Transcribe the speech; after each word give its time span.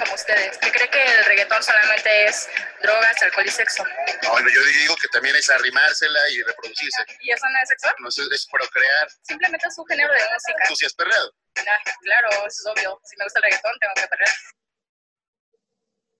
como 0.00 0.14
ustedes, 0.14 0.56
que 0.58 0.70
cree 0.70 0.88
que 0.88 1.02
el 1.02 1.24
reggaetón 1.26 1.62
solamente 1.62 2.24
es 2.24 2.48
drogas, 2.82 3.22
alcohol 3.22 3.46
y 3.46 3.50
sexo. 3.50 3.84
No, 4.22 4.30
bueno, 4.30 4.48
yo 4.48 4.60
digo 4.64 4.96
que 4.96 5.08
también 5.08 5.36
es 5.36 5.48
arrimársela 5.50 6.20
y 6.30 6.42
reproducirse. 6.42 7.04
¿Y 7.20 7.30
eso 7.30 7.46
no 7.48 7.58
es 7.62 7.68
sexo? 7.68 7.88
No 7.98 8.08
es, 8.08 8.18
es 8.18 8.46
procrear. 8.50 9.08
Simplemente 9.22 9.66
es 9.68 9.78
un 9.78 9.86
género 9.86 10.12
de 10.12 10.20
música. 10.20 10.64
¿Tú 10.68 10.76
sí 10.76 10.86
has 10.86 10.94
perreado? 10.94 11.32
Ah, 11.58 11.92
claro, 12.02 12.28
eso 12.30 12.46
es 12.46 12.66
obvio. 12.66 13.00
Si 13.04 13.16
me 13.16 13.24
gusta 13.24 13.38
el 13.40 13.44
reggaetón, 13.44 13.72
tengo 13.78 13.92
que 13.94 14.08
perrear. 14.08 14.36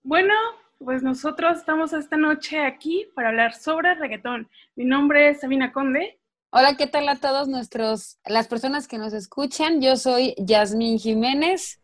Bueno, 0.03 0.35
pues 0.79 1.03
nosotros 1.03 1.59
estamos 1.59 1.93
esta 1.93 2.17
noche 2.17 2.65
aquí 2.65 3.11
para 3.15 3.29
hablar 3.29 3.55
sobre 3.55 3.95
reggaetón. 3.95 4.51
Mi 4.77 4.85
nombre 4.85 5.31
es 5.31 5.41
Sabina 5.41 5.73
Conde. 5.73 6.21
Hola, 6.53 6.77
¿qué 6.77 6.87
tal 6.87 7.09
a 7.09 7.17
todos 7.17 7.49
nuestros, 7.49 8.19
las 8.25 8.49
personas 8.49 8.89
que 8.89 8.99
nos 8.99 9.12
escuchan? 9.12 9.81
Yo 9.81 9.97
soy 9.97 10.35
Yasmín 10.37 10.99
Jiménez. 10.99 11.80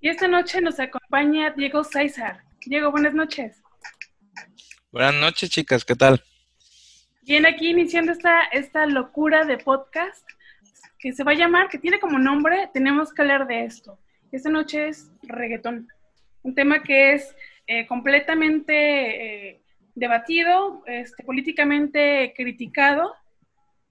Y 0.00 0.08
esta 0.08 0.28
noche 0.28 0.60
nos 0.60 0.78
acompaña 0.78 1.50
Diego 1.50 1.82
César. 1.82 2.44
Diego, 2.64 2.92
buenas 2.92 3.14
noches. 3.14 3.60
Buenas 4.92 5.14
noches, 5.14 5.50
chicas, 5.50 5.84
¿qué 5.84 5.96
tal? 5.96 6.22
Bien, 7.22 7.44
aquí 7.46 7.70
iniciando 7.70 8.12
esta, 8.12 8.44
esta 8.52 8.86
locura 8.86 9.44
de 9.44 9.58
podcast 9.58 10.24
que 11.00 11.12
se 11.12 11.24
va 11.24 11.32
a 11.32 11.34
llamar, 11.34 11.68
que 11.68 11.78
tiene 11.78 11.98
como 11.98 12.18
nombre, 12.20 12.70
tenemos 12.72 13.12
que 13.12 13.22
hablar 13.22 13.48
de 13.48 13.64
esto. 13.64 13.98
Esta 14.30 14.50
noche 14.50 14.88
es 14.88 15.10
reggaetón, 15.22 15.88
un 16.42 16.54
tema 16.54 16.82
que 16.84 17.14
es 17.14 17.34
eh, 17.66 17.84
completamente 17.88 19.48
eh, 19.50 19.62
debatido, 19.96 20.84
este, 20.86 21.24
políticamente 21.24 22.34
criticado, 22.36 23.16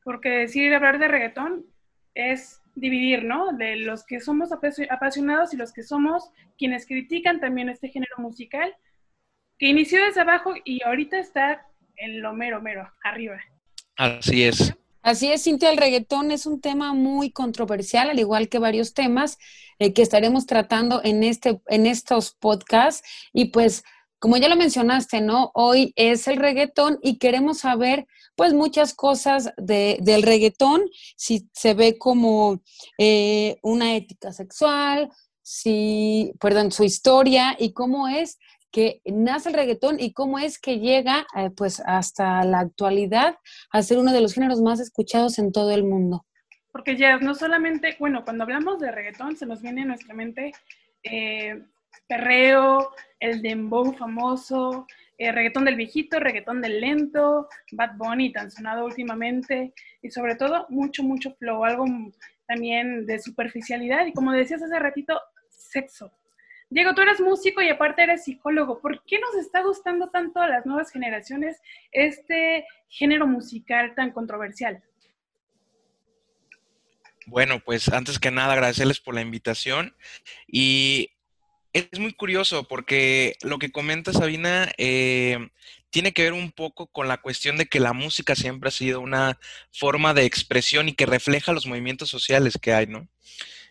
porque 0.06 0.30
decir 0.30 0.74
hablar 0.74 1.00
de 1.00 1.10
reggaetón 1.10 1.66
es 2.16 2.62
dividir, 2.78 3.24
¿no? 3.24 3.54
De 3.54 3.76
los 3.76 4.06
que 4.06 4.20
somos 4.20 4.50
apasionados 4.52 5.54
y 5.54 5.58
los 5.58 5.74
que 5.74 5.84
somos 5.84 6.30
quienes 6.58 6.86
critican 6.86 7.40
también 7.40 7.70
este 7.70 7.90
género 7.90 8.16
musical, 8.20 8.74
que 9.58 9.68
inició 9.68 10.04
desde 10.06 10.22
abajo 10.22 10.54
y 10.64 10.84
ahorita 10.84 11.18
está 11.18 11.66
en 11.98 12.22
lo 12.22 12.34
mero, 12.34 12.62
mero, 12.62 12.90
arriba. 13.04 13.40
Así 13.96 14.44
es. 14.44 14.74
Así 15.02 15.32
es, 15.32 15.44
Cintia, 15.44 15.72
el 15.72 15.78
reggaetón 15.78 16.32
es 16.32 16.46
un 16.46 16.60
tema 16.60 16.94
muy 16.94 17.32
controversial, 17.32 18.10
al 18.10 18.20
igual 18.20 18.50
que 18.50 18.60
varios 18.60 18.94
temas 18.94 19.38
eh, 19.80 19.94
que 19.94 20.02
estaremos 20.02 20.46
tratando 20.46 21.02
en, 21.04 21.24
este, 21.24 21.62
en 21.68 21.86
estos 21.86 22.34
podcasts. 22.34 23.08
Y 23.34 23.46
pues, 23.46 23.84
como 24.20 24.38
ya 24.38 24.50
lo 24.50 24.56
mencionaste, 24.56 25.22
¿no? 25.22 25.52
Hoy 25.54 25.94
es 25.96 26.28
el 26.28 26.38
reggaetón 26.38 27.00
y 27.02 27.20
queremos 27.20 27.60
saber, 27.60 28.06
pues, 28.38 28.54
muchas 28.54 28.94
cosas 28.94 29.52
de, 29.58 29.98
del 30.00 30.22
reggaetón, 30.24 30.84
si 31.18 31.50
se 31.54 31.74
ve 31.74 31.98
como 31.98 32.62
eh, 32.98 33.58
una 33.64 33.96
ética 33.96 34.32
sexual, 34.32 35.10
si, 35.42 36.34
perdón, 36.40 36.72
su 36.72 36.84
historia 36.84 37.56
y 37.58 37.74
cómo 37.74 38.08
es 38.08 38.38
que 38.72 39.02
nace 39.06 39.50
el 39.50 39.56
reggaetón 39.56 40.00
y 40.00 40.14
cómo 40.14 40.38
es 40.38 40.60
que 40.60 40.80
llega 40.80 41.26
eh, 41.36 41.50
pues 41.50 41.82
hasta 41.86 42.44
la 42.44 42.60
actualidad 42.60 43.38
a 43.72 43.82
ser 43.82 43.98
uno 43.98 44.14
de 44.14 44.22
los 44.22 44.34
géneros 44.34 44.62
más 44.62 44.80
escuchados 44.80 45.40
en 45.40 45.52
todo 45.52 45.72
el 45.72 45.84
mundo. 45.84 46.26
Porque 46.72 46.96
ya 46.96 47.18
no 47.18 47.34
solamente, 47.34 47.96
bueno, 48.00 48.24
cuando 48.24 48.44
hablamos 48.44 48.80
de 48.80 48.92
reggaetón 48.92 49.36
se 49.36 49.48
nos 49.48 49.64
viene 49.64 49.82
a 49.82 49.86
nuestra 49.86 50.14
mente 50.14 50.52
eh, 51.02 51.64
perreo, 52.08 52.92
el 53.20 53.42
dembow 53.42 53.94
famoso, 53.94 54.86
el 55.18 55.34
reggaetón 55.34 55.66
del 55.66 55.76
viejito, 55.76 56.20
reggaetón 56.20 56.62
del 56.62 56.80
lento, 56.80 57.48
Bad 57.72 57.98
Bunny 57.98 58.32
tan 58.32 58.52
sonado 58.52 58.86
últimamente 58.86 59.74
y 60.02 60.12
sobre 60.12 60.36
todo 60.36 60.68
mucho, 60.70 61.04
mucho 61.04 61.34
flow, 61.36 61.66
algo 61.66 61.86
también 62.48 63.06
de 63.06 63.20
superficialidad 63.20 64.06
y 64.06 64.14
como 64.14 64.32
decías 64.32 64.62
hace 64.62 64.80
ratito, 64.80 65.20
sexo. 65.50 66.12
Diego, 66.70 66.94
tú 66.94 67.02
eres 67.02 67.22
músico 67.22 67.62
y 67.62 67.70
aparte 67.70 68.04
eres 68.04 68.26
psicólogo. 68.26 68.82
¿Por 68.82 69.04
qué 69.06 69.20
nos 69.20 69.36
está 69.36 69.62
gustando 69.62 70.10
tanto 70.10 70.42
a 70.42 70.48
las 70.48 70.66
nuevas 70.66 70.92
generaciones 70.92 71.62
este 71.92 72.66
género 72.90 73.26
musical 73.26 73.96
tan 73.96 74.12
controversial? 74.12 74.84
Bueno, 77.26 77.62
pues 77.64 77.90
antes 77.90 78.20
que 78.20 78.32
nada 78.32 78.54
agradecerles 78.54 79.00
por 79.00 79.16
la 79.16 79.22
invitación 79.22 79.96
y 80.46 81.17
es 81.78 82.00
muy 82.00 82.14
curioso 82.14 82.68
porque 82.68 83.36
lo 83.42 83.60
que 83.60 83.72
comenta 83.72 84.14
Sabina 84.14 84.72
eh, 84.78 85.50
tiene 85.90 86.12
que 86.12 86.24
ver 86.24 86.34
un 86.34 86.52
poco 86.52 86.88
con 86.88 87.08
la 87.08 87.18
cuestión 87.18 87.58
de 87.58 87.66
que 87.66 87.80
la 87.80 87.94
música 87.94 88.36
siempre 88.36 88.70
ha 88.70 88.72
sido 88.72 89.00
una 89.00 89.40
forma 89.72 90.14
de 90.14 90.26
expresión 90.26 90.90
y 90.90 90.94
que 90.94 91.06
refleja 91.06 91.54
los 91.54 91.66
movimientos 91.66 92.10
sociales 92.10 92.58
que 92.62 92.74
hay, 92.74 92.88
¿no? 92.88 93.08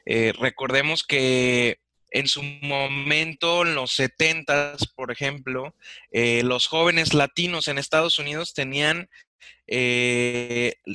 Eh, 0.05 0.33
recordemos 0.39 1.03
que 1.03 1.81
en 2.11 2.29
su 2.29 2.43
momento, 2.43 3.63
en 3.63 3.75
los 3.75 3.93
70, 3.93 4.77
por 4.95 5.11
ejemplo, 5.11 5.75
eh, 6.13 6.43
los 6.45 6.67
jóvenes 6.69 7.13
latinos 7.13 7.69
en 7.69 7.79
Estados 7.79 8.19
Unidos 8.19 8.55
tenían 8.55 9.09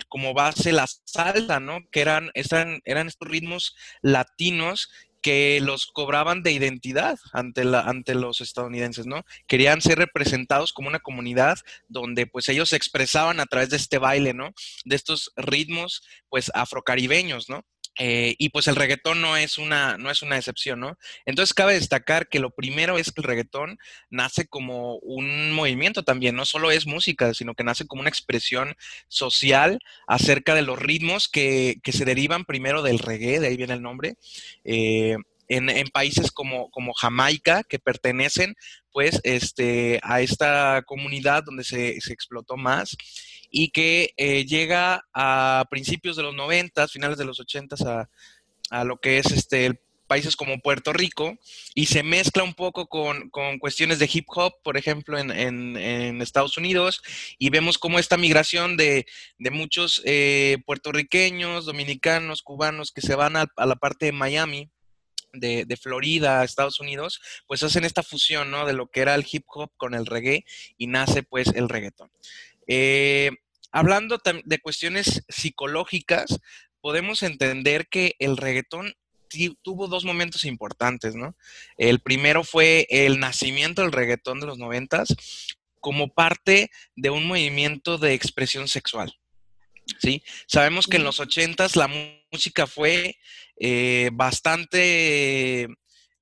como 0.07 0.33
base 0.33 0.71
la 0.71 0.87
salsa, 0.87 1.59
¿no? 1.59 1.79
Que 1.91 1.99
eran, 2.01 2.31
eran 2.33 3.07
estos 3.07 3.27
ritmos 3.27 3.75
latinos 4.01 4.89
que 5.21 5.59
los 5.61 5.87
cobraban 5.87 6.43
de 6.43 6.51
identidad 6.51 7.19
ante, 7.33 7.63
la, 7.63 7.81
ante 7.81 8.15
los 8.15 8.41
estadounidenses, 8.41 9.05
¿no? 9.05 9.23
Querían 9.47 9.81
ser 9.81 9.97
representados 9.97 10.73
como 10.73 10.87
una 10.87 10.99
comunidad 10.99 11.59
donde 11.87 12.27
pues 12.27 12.49
ellos 12.49 12.69
se 12.69 12.75
expresaban 12.75 13.39
a 13.39 13.45
través 13.45 13.69
de 13.69 13.77
este 13.77 13.97
baile, 13.97 14.33
¿no? 14.33 14.53
De 14.85 14.95
estos 14.95 15.31
ritmos 15.35 16.03
pues 16.29 16.51
afrocaribeños, 16.53 17.49
¿no? 17.49 17.65
Eh, 18.03 18.35
y 18.39 18.49
pues 18.49 18.67
el 18.67 18.75
reggaetón 18.75 19.21
no 19.21 19.37
es, 19.37 19.59
una, 19.59 19.95
no 19.99 20.09
es 20.09 20.23
una 20.23 20.35
excepción, 20.35 20.79
¿no? 20.79 20.97
Entonces 21.27 21.53
cabe 21.53 21.75
destacar 21.75 22.29
que 22.29 22.39
lo 22.39 22.49
primero 22.49 22.97
es 22.97 23.11
que 23.11 23.21
el 23.21 23.27
reggaetón 23.27 23.77
nace 24.09 24.47
como 24.47 24.95
un 25.03 25.51
movimiento 25.51 26.01
también, 26.01 26.35
no 26.35 26.45
solo 26.45 26.71
es 26.71 26.87
música, 26.87 27.35
sino 27.35 27.53
que 27.53 27.63
nace 27.63 27.85
como 27.85 27.99
una 27.99 28.09
expresión 28.09 28.75
social 29.07 29.77
acerca 30.07 30.55
de 30.55 30.63
los 30.63 30.79
ritmos 30.79 31.29
que, 31.29 31.79
que 31.83 31.91
se 31.91 32.03
derivan 32.03 32.45
primero 32.45 32.81
del 32.81 32.97
reggae, 32.97 33.39
de 33.39 33.49
ahí 33.49 33.55
viene 33.55 33.73
el 33.73 33.83
nombre, 33.83 34.15
eh, 34.63 35.17
en, 35.51 35.69
en, 35.69 35.87
países 35.89 36.31
como, 36.31 36.69
como 36.71 36.93
Jamaica, 36.93 37.63
que 37.63 37.77
pertenecen 37.77 38.55
pues 38.91 39.19
este, 39.23 39.99
a 40.01 40.21
esta 40.21 40.81
comunidad 40.85 41.43
donde 41.43 41.65
se, 41.65 41.99
se 41.99 42.13
explotó 42.13 42.55
más 42.55 42.95
y 43.49 43.69
que 43.71 44.13
eh, 44.15 44.45
llega 44.45 45.05
a 45.13 45.65
principios 45.69 46.15
de 46.15 46.23
los 46.23 46.33
90, 46.33 46.87
finales 46.87 47.17
de 47.17 47.25
los 47.25 47.39
80 47.39 47.75
a, 47.85 48.09
a 48.69 48.83
lo 48.85 48.97
que 48.97 49.17
es 49.17 49.25
este, 49.31 49.81
países 50.07 50.37
como 50.37 50.59
Puerto 50.59 50.93
Rico 50.93 51.37
y 51.75 51.87
se 51.87 52.01
mezcla 52.01 52.43
un 52.43 52.53
poco 52.53 52.87
con, 52.87 53.29
con 53.29 53.59
cuestiones 53.59 53.99
de 53.99 54.09
hip 54.11 54.27
hop, 54.27 54.53
por 54.63 54.77
ejemplo, 54.77 55.17
en, 55.17 55.31
en, 55.31 55.75
en, 55.75 56.21
Estados 56.21 56.57
Unidos, 56.57 57.01
y 57.37 57.49
vemos 57.49 57.77
cómo 57.77 57.99
esta 57.99 58.15
migración 58.15 58.77
de, 58.77 59.05
de 59.37 59.51
muchos 59.51 60.01
eh, 60.05 60.59
puertorriqueños, 60.65 61.65
dominicanos, 61.65 62.41
cubanos 62.41 62.91
que 62.93 63.01
se 63.01 63.15
van 63.15 63.35
a, 63.35 63.47
a 63.57 63.65
la 63.65 63.75
parte 63.75 64.07
de 64.07 64.11
Miami, 64.13 64.69
de, 65.33 65.65
de, 65.65 65.77
Florida, 65.77 66.43
Estados 66.43 66.79
Unidos, 66.79 67.21
pues 67.47 67.63
hacen 67.63 67.85
esta 67.85 68.03
fusión, 68.03 68.51
¿no? 68.51 68.65
De 68.65 68.73
lo 68.73 68.87
que 68.87 69.01
era 69.01 69.15
el 69.15 69.25
hip 69.29 69.45
hop 69.47 69.71
con 69.77 69.93
el 69.93 70.05
reggae 70.05 70.45
y 70.77 70.87
nace 70.87 71.23
pues 71.23 71.47
el 71.55 71.69
reggaetón. 71.69 72.11
Eh, 72.67 73.31
hablando 73.71 74.19
de 74.43 74.59
cuestiones 74.59 75.23
psicológicas, 75.27 76.39
podemos 76.81 77.23
entender 77.23 77.87
que 77.87 78.15
el 78.19 78.37
reggaetón 78.37 78.95
tuvo 79.61 79.87
dos 79.87 80.05
momentos 80.05 80.45
importantes, 80.45 81.15
¿no? 81.15 81.35
El 81.77 81.99
primero 81.99 82.43
fue 82.43 82.87
el 82.89 83.19
nacimiento 83.19 83.81
del 83.81 83.91
reggaetón 83.91 84.39
de 84.39 84.47
los 84.47 84.57
noventas 84.57 85.15
como 85.79 86.13
parte 86.13 86.69
de 86.95 87.09
un 87.09 87.25
movimiento 87.25 87.97
de 87.97 88.13
expresión 88.13 88.67
sexual. 88.67 89.17
¿Sí? 89.99 90.23
Sabemos 90.47 90.87
que 90.87 90.97
en 90.97 91.03
los 91.03 91.19
ochentas 91.19 91.75
la 91.75 91.89
música 92.31 92.67
fue 92.67 93.17
eh, 93.63 94.09
bastante 94.11 95.67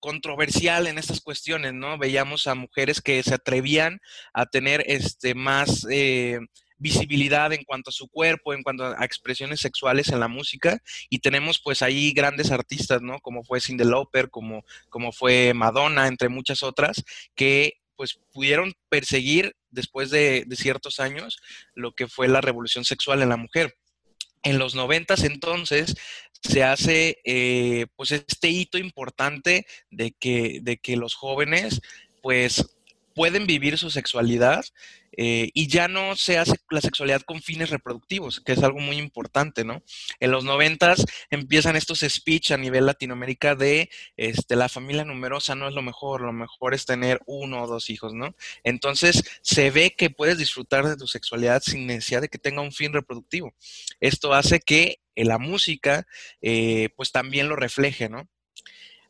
controversial 0.01 0.87
en 0.87 0.97
estas 0.97 1.21
cuestiones, 1.21 1.73
¿no? 1.73 1.97
Veíamos 1.97 2.47
a 2.47 2.55
mujeres 2.55 2.99
que 2.99 3.23
se 3.23 3.33
atrevían 3.33 4.01
a 4.33 4.45
tener 4.45 4.83
este, 4.87 5.35
más 5.35 5.87
eh, 5.89 6.39
visibilidad 6.77 7.53
en 7.53 7.63
cuanto 7.63 7.91
a 7.91 7.93
su 7.93 8.09
cuerpo, 8.09 8.53
en 8.53 8.61
cuanto 8.61 8.85
a 8.85 9.05
expresiones 9.05 9.61
sexuales 9.61 10.09
en 10.09 10.19
la 10.19 10.27
música, 10.27 10.79
y 11.09 11.19
tenemos 11.19 11.61
pues 11.63 11.81
ahí 11.81 12.11
grandes 12.11 12.51
artistas, 12.51 13.01
¿no? 13.01 13.19
Como 13.19 13.45
fue 13.45 13.61
Cindy 13.61 13.85
Lauper, 13.85 14.29
como, 14.29 14.65
como 14.89 15.13
fue 15.13 15.53
Madonna, 15.53 16.07
entre 16.07 16.27
muchas 16.27 16.61
otras, 16.61 17.05
que 17.35 17.75
pues 17.95 18.19
pudieron 18.33 18.73
perseguir 18.89 19.55
después 19.69 20.09
de, 20.09 20.43
de 20.45 20.55
ciertos 20.57 20.99
años 20.99 21.37
lo 21.73 21.93
que 21.93 22.09
fue 22.09 22.27
la 22.27 22.41
revolución 22.41 22.83
sexual 22.83 23.21
en 23.21 23.29
la 23.29 23.37
mujer. 23.37 23.77
En 24.41 24.57
los 24.57 24.73
noventas 24.73 25.25
entonces 25.25 25.95
se 26.41 26.63
hace 26.63 27.19
eh, 27.23 27.87
pues 27.95 28.11
este 28.11 28.49
hito 28.49 28.77
importante 28.77 29.65
de 29.91 30.11
que, 30.11 30.59
de 30.61 30.77
que 30.77 30.95
los 30.95 31.15
jóvenes 31.15 31.81
pues 32.21 32.75
pueden 33.13 33.47
vivir 33.47 33.77
su 33.77 33.91
sexualidad 33.91 34.63
eh, 35.17 35.49
y 35.53 35.67
ya 35.67 35.89
no 35.89 36.15
se 36.15 36.37
hace 36.37 36.53
la 36.69 36.79
sexualidad 36.79 37.23
con 37.23 37.41
fines 37.41 37.69
reproductivos, 37.69 38.39
que 38.39 38.53
es 38.53 38.63
algo 38.63 38.79
muy 38.79 38.95
importante, 38.95 39.65
¿no? 39.65 39.83
En 40.21 40.31
los 40.31 40.45
noventas 40.45 41.03
empiezan 41.29 41.75
estos 41.75 41.99
speech 42.07 42.51
a 42.51 42.57
nivel 42.57 42.85
Latinoamérica 42.85 43.55
de 43.55 43.89
este, 44.15 44.55
la 44.55 44.69
familia 44.69 45.03
numerosa 45.03 45.55
no 45.55 45.67
es 45.67 45.73
lo 45.73 45.81
mejor, 45.81 46.21
lo 46.21 46.31
mejor 46.31 46.73
es 46.73 46.85
tener 46.85 47.19
uno 47.25 47.63
o 47.63 47.67
dos 47.67 47.89
hijos, 47.89 48.13
¿no? 48.13 48.33
Entonces 48.63 49.23
se 49.41 49.71
ve 49.71 49.93
que 49.97 50.09
puedes 50.09 50.37
disfrutar 50.37 50.87
de 50.87 50.95
tu 50.95 51.05
sexualidad 51.05 51.61
sin 51.61 51.87
necesidad 51.87 52.21
de 52.21 52.29
que 52.29 52.37
tenga 52.37 52.61
un 52.61 52.71
fin 52.71 52.93
reproductivo. 52.93 53.53
Esto 53.99 54.33
hace 54.33 54.61
que 54.61 55.01
la 55.27 55.37
música 55.37 56.07
eh, 56.41 56.89
pues 56.95 57.11
también 57.11 57.49
lo 57.49 57.55
refleje, 57.55 58.09
¿no? 58.09 58.29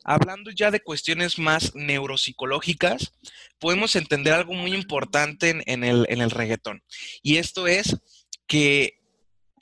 Hablando 0.03 0.49
ya 0.49 0.71
de 0.71 0.79
cuestiones 0.79 1.37
más 1.37 1.75
neuropsicológicas, 1.75 3.13
podemos 3.59 3.95
entender 3.95 4.33
algo 4.33 4.53
muy 4.53 4.73
importante 4.73 5.61
en, 5.65 5.83
el, 5.83 6.05
en 6.09 6.29
reggaetón. 6.29 6.83
Y 7.21 7.37
esto 7.37 7.67
es 7.67 7.97
que 8.47 8.99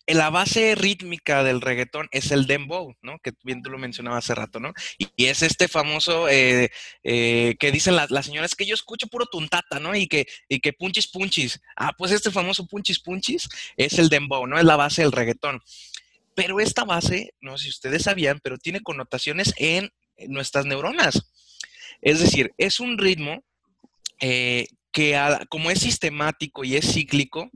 la 0.08 0.30
base 0.30 0.74
rítmica 0.76 1.44
del 1.44 1.60
reggaetón 1.60 2.08
es 2.12 2.32
el 2.32 2.48
dembow, 2.48 2.96
¿no? 3.02 3.20
Que 3.20 3.34
bien 3.44 3.62
tú 3.62 3.70
lo 3.70 3.78
mencionabas 3.78 4.24
hace 4.24 4.36
rato, 4.36 4.60
¿no? 4.60 4.74
Y, 4.98 5.26
es 5.26 5.42
este 5.42 5.68
famoso 5.68 6.30
eh, 6.30 6.72
eh, 7.04 7.56
que 7.60 7.72
dicen 7.72 7.96
las, 7.96 8.26
señoras 8.26 8.56
que 8.56 8.66
yo 8.66 8.74
escucho 8.74 9.08
puro 9.08 9.26
tuntata, 9.26 9.80
¿no? 9.80 9.94
Y 9.96 10.08
que, 10.08 10.26
y 10.48 10.62
que 10.62 10.72
punchis 10.72 11.08
punchis. 11.08 11.60
Ah, 11.76 11.92
pues 11.98 12.12
este 12.12 12.32
famoso 12.32 12.66
punchis 12.66 13.00
punchis 13.00 13.50
es 13.76 14.00
el 14.00 14.08
dembow, 14.08 14.48
¿no? 14.48 14.58
Es 14.58 14.64
la 14.64 14.78
base 14.78 15.02
del 15.02 15.12
reggaetón. 15.12 15.62
Pero 16.38 16.60
esta 16.60 16.84
base, 16.84 17.34
no 17.42 17.58
sé 17.58 17.64
si 17.64 17.70
ustedes 17.72 18.04
sabían, 18.04 18.40
pero 18.44 18.60
tiene 18.60 18.82
connotaciones 18.82 19.56
en 19.58 19.90
nuestras 20.28 20.68
neuronas. 20.68 21.32
Es 22.00 22.20
decir, 22.20 22.54
es 22.60 22.80
un 22.80 23.00
ritmo 23.00 23.44
eh, 24.20 24.68
que 24.92 25.20
como 25.50 25.72
es 25.72 25.80
sistemático 25.80 26.64
y 26.64 26.76
es 26.76 26.94
cíclico, 26.94 27.50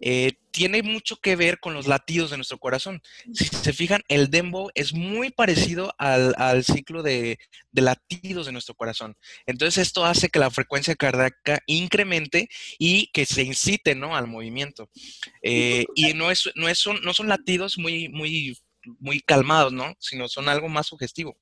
eh, 0.00 0.32
tiene 0.56 0.82
mucho 0.82 1.16
que 1.16 1.36
ver 1.36 1.60
con 1.60 1.74
los 1.74 1.86
latidos 1.86 2.30
de 2.30 2.38
nuestro 2.38 2.56
corazón. 2.56 3.02
Si 3.34 3.44
se 3.44 3.74
fijan, 3.74 4.00
el 4.08 4.30
dembow 4.30 4.70
es 4.74 4.94
muy 4.94 5.28
parecido 5.28 5.92
al, 5.98 6.64
ciclo 6.64 7.02
de, 7.02 7.38
latidos 7.72 8.46
de 8.46 8.52
nuestro 8.52 8.74
corazón. 8.74 9.18
Entonces 9.44 9.86
esto 9.86 10.06
hace 10.06 10.30
que 10.30 10.38
la 10.38 10.50
frecuencia 10.50 10.94
cardíaca 10.94 11.60
incremente 11.66 12.48
y 12.78 13.08
que 13.08 13.26
se 13.26 13.42
incite 13.42 13.94
¿no? 13.94 14.16
al 14.16 14.28
movimiento. 14.28 14.88
Eh, 15.42 15.84
y 15.94 16.14
no, 16.14 16.30
es, 16.30 16.50
no, 16.54 16.70
es, 16.70 16.82
no 17.02 17.12
son 17.12 17.28
latidos 17.28 17.76
muy, 17.76 18.08
muy, 18.08 18.56
muy 18.98 19.20
calmados, 19.20 19.74
¿no? 19.74 19.94
sino 19.98 20.26
son 20.26 20.48
algo 20.48 20.70
más 20.70 20.86
sugestivo 20.86 21.36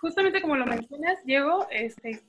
justamente 0.00 0.40
como 0.40 0.54
lo 0.54 0.64
mencionas, 0.64 1.18
Diego, 1.24 1.66
este, 1.72 2.22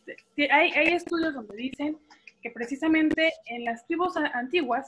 hay, 0.52 0.72
hay, 0.72 0.88
estudios 0.88 1.36
donde 1.36 1.56
dicen 1.56 2.00
que 2.42 2.50
precisamente 2.50 3.32
en 3.46 3.64
las 3.64 3.86
tribus 3.86 4.18
antiguas 4.18 4.88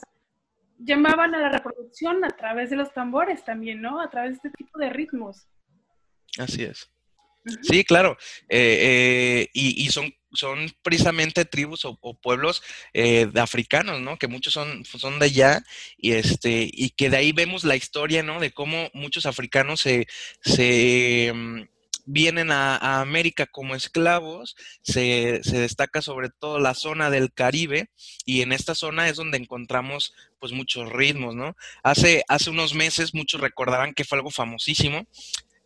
llamaban 0.78 1.34
a 1.34 1.38
la 1.38 1.48
reproducción 1.50 2.24
a 2.24 2.30
través 2.30 2.70
de 2.70 2.76
los 2.76 2.92
tambores 2.92 3.44
también, 3.44 3.80
¿no? 3.80 4.00
A 4.00 4.10
través 4.10 4.32
de 4.32 4.36
este 4.36 4.50
tipo 4.50 4.78
de 4.78 4.90
ritmos. 4.90 5.46
Así 6.38 6.64
es. 6.64 6.90
Sí, 7.62 7.84
claro. 7.84 8.16
Eh, 8.48 9.48
eh, 9.48 9.50
y, 9.52 9.90
son, 9.90 10.14
son 10.32 10.70
precisamente 10.82 11.44
tribus 11.44 11.84
o, 11.84 11.98
pueblos 12.20 12.62
eh, 12.94 13.30
africanos, 13.36 14.00
¿no? 14.00 14.16
Que 14.16 14.28
muchos 14.28 14.52
son, 14.52 14.84
son 14.84 15.18
de 15.18 15.26
allá 15.26 15.64
y, 15.96 16.12
este, 16.12 16.68
y 16.72 16.90
que 16.90 17.10
de 17.10 17.16
ahí 17.16 17.32
vemos 17.32 17.64
la 17.64 17.76
historia, 17.76 18.22
¿no? 18.22 18.40
De 18.40 18.52
cómo 18.52 18.90
muchos 18.94 19.26
africanos 19.26 19.80
se, 19.80 20.06
se 20.40 21.32
mm, 21.34 21.62
vienen 22.04 22.50
a, 22.50 23.00
América 23.00 23.46
como 23.46 23.74
esclavos, 23.74 24.56
se, 24.82 25.40
destaca 25.44 26.02
sobre 26.02 26.30
todo 26.30 26.58
la 26.58 26.74
zona 26.74 27.10
del 27.10 27.32
Caribe 27.32 27.90
y 28.24 28.42
en 28.42 28.52
esta 28.52 28.74
zona 28.74 29.08
es 29.08 29.16
donde 29.16 29.38
encontramos 29.38 30.14
pues 30.38 30.52
muchos 30.52 30.90
ritmos, 30.90 31.34
¿no? 31.34 31.56
Hace, 31.82 32.24
hace 32.28 32.50
unos 32.50 32.74
meses 32.74 33.14
muchos 33.14 33.40
recordarán 33.40 33.94
que 33.94 34.04
fue 34.04 34.18
algo 34.18 34.30
famosísimo, 34.30 35.06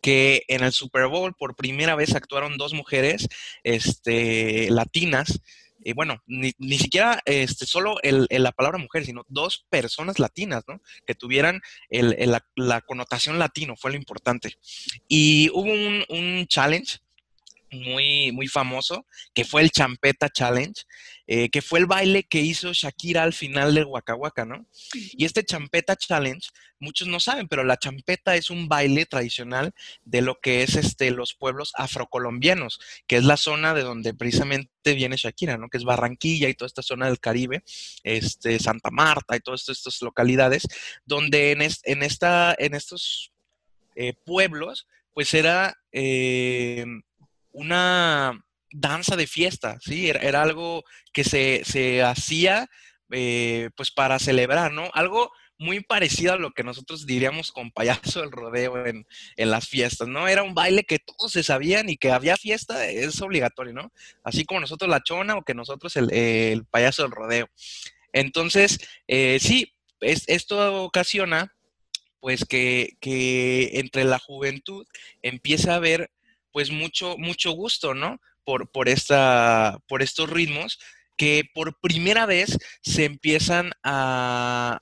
que 0.01 0.43
en 0.47 0.63
el 0.63 0.71
Super 0.71 1.07
Bowl 1.07 1.33
por 1.33 1.55
primera 1.55 1.95
vez 1.95 2.15
actuaron 2.15 2.57
dos 2.57 2.73
mujeres 2.73 3.27
este, 3.63 4.69
latinas 4.69 5.41
y 5.87 5.93
bueno, 5.93 6.21
ni, 6.27 6.51
siquiera 6.77 7.21
este, 7.23 7.65
solo 7.65 7.95
la 8.03 8.51
palabra 8.51 8.77
mujer, 8.77 9.05
sino 9.05 9.23
dos 9.29 9.65
personas 9.69 10.19
latinas, 10.19 10.65
¿no? 10.67 10.81
Que 11.05 11.15
tuvieran 11.15 11.61
la, 11.89 12.81
connotación 12.81 13.39
latino, 13.39 13.77
fue 13.77 13.91
lo 13.91 13.97
importante. 13.97 14.57
Y 15.07 15.49
hubo 15.53 15.71
un, 15.71 16.03
un 16.09 16.45
challenge 16.47 16.97
muy, 17.79 18.31
muy 18.31 18.47
famoso, 18.47 19.05
que 19.33 19.45
fue 19.45 19.61
el 19.61 19.71
Champeta 19.71 20.29
Challenge, 20.29 20.81
eh, 21.29 21.49
que 21.49 21.61
fue 21.61 21.79
el 21.79 21.87
baile 21.87 22.23
que 22.23 22.39
hizo 22.39 22.71
Shakira 22.71 23.23
al 23.23 23.33
final 23.33 23.75
del 23.75 23.85
Waka 23.85 24.15
Waka, 24.15 24.45
¿no? 24.45 24.65
Y 24.93 25.25
este 25.25 25.43
Champeta 25.43 25.97
Challenge, 25.97 26.47
muchos 26.79 27.09
no 27.09 27.19
saben, 27.19 27.49
pero 27.49 27.65
la 27.65 27.75
champeta 27.75 28.37
es 28.37 28.49
un 28.49 28.69
baile 28.69 29.05
tradicional 29.05 29.73
de 30.05 30.21
lo 30.21 30.39
que 30.39 30.63
es 30.63 30.75
este, 30.75 31.11
los 31.11 31.33
pueblos 31.33 31.73
afrocolombianos, 31.75 32.79
que 33.07 33.17
es 33.17 33.25
la 33.25 33.35
zona 33.35 33.73
de 33.73 33.81
donde 33.81 34.13
precisamente 34.13 34.93
viene 34.93 35.17
Shakira, 35.17 35.57
¿no? 35.57 35.67
Que 35.67 35.77
es 35.77 35.83
Barranquilla 35.83 36.47
y 36.47 36.53
toda 36.53 36.67
esta 36.67 36.81
zona 36.81 37.07
del 37.07 37.19
Caribe, 37.19 37.63
este, 38.03 38.57
Santa 38.59 38.89
Marta 38.89 39.35
y 39.35 39.41
todas 39.41 39.67
estas 39.67 40.01
localidades, 40.01 40.65
donde 41.05 41.51
en, 41.51 41.61
en, 41.61 42.03
esta, 42.03 42.55
en 42.57 42.73
estos 42.73 43.33
eh, 43.95 44.13
pueblos, 44.13 44.87
pues 45.13 45.33
era... 45.33 45.77
Eh, 45.91 46.85
una 47.57 48.39
danza 48.71 49.15
de 49.15 49.25
fiesta, 49.25 49.79
¿sí? 49.81 50.09
Era, 50.09 50.43
algo 50.43 50.83
que 51.11 51.23
se, 51.23 52.03
hacía 52.03 52.69
eh, 53.11 53.71
pues 53.75 53.89
para 53.89 54.19
celebrar, 54.19 54.71
¿no? 54.71 54.91
Algo 54.93 55.31
muy 55.57 55.79
parecido 55.79 56.33
a 56.33 56.37
lo 56.37 56.51
que 56.51 56.63
nosotros 56.63 57.07
diríamos 57.07 57.51
con 57.51 57.71
payaso 57.71 58.21
del 58.21 58.31
rodeo 58.31 58.85
en, 58.85 59.07
las 59.37 59.67
fiestas, 59.67 60.07
¿no? 60.07 60.27
Era 60.27 60.43
un 60.43 60.53
baile 60.53 60.83
que 60.83 60.99
todos 60.99 61.31
se 61.31 61.41
sabían 61.41 61.89
y 61.89 61.97
que 61.97 62.11
había 62.11 62.37
fiesta, 62.37 62.87
es 62.87 63.19
obligatorio, 63.23 63.73
¿no? 63.73 63.91
Así 64.23 64.45
como 64.45 64.59
nosotros 64.59 64.87
la 64.87 65.01
chona 65.01 65.35
o 65.35 65.43
que 65.43 65.55
nosotros 65.55 65.95
el, 65.95 66.63
payaso 66.69 67.01
del 67.01 67.11
rodeo. 67.11 67.49
Entonces, 68.13 68.77
eh, 69.07 69.39
sí, 69.41 69.73
esto 69.99 70.83
ocasiona 70.83 71.55
pues 72.19 72.45
que, 72.45 72.97
que, 72.99 73.79
entre 73.79 74.03
la 74.03 74.19
juventud 74.19 74.85
empieza 75.23 75.73
a 75.73 75.77
haber 75.77 76.11
pues 76.57 76.71
mucho, 76.71 77.19
mucho 77.19 77.51
gusto, 77.51 77.93
¿no? 77.93 78.19
Por, 78.43 78.71
por, 78.71 78.89
esta, 78.89 79.77
por 79.87 80.01
estos 80.01 80.27
ritmos 80.27 80.79
que 81.15 81.43
por 81.53 81.79
primera 81.79 82.25
vez 82.25 82.57
se 82.81 83.05
empiezan 83.05 83.73
a, 83.83 84.79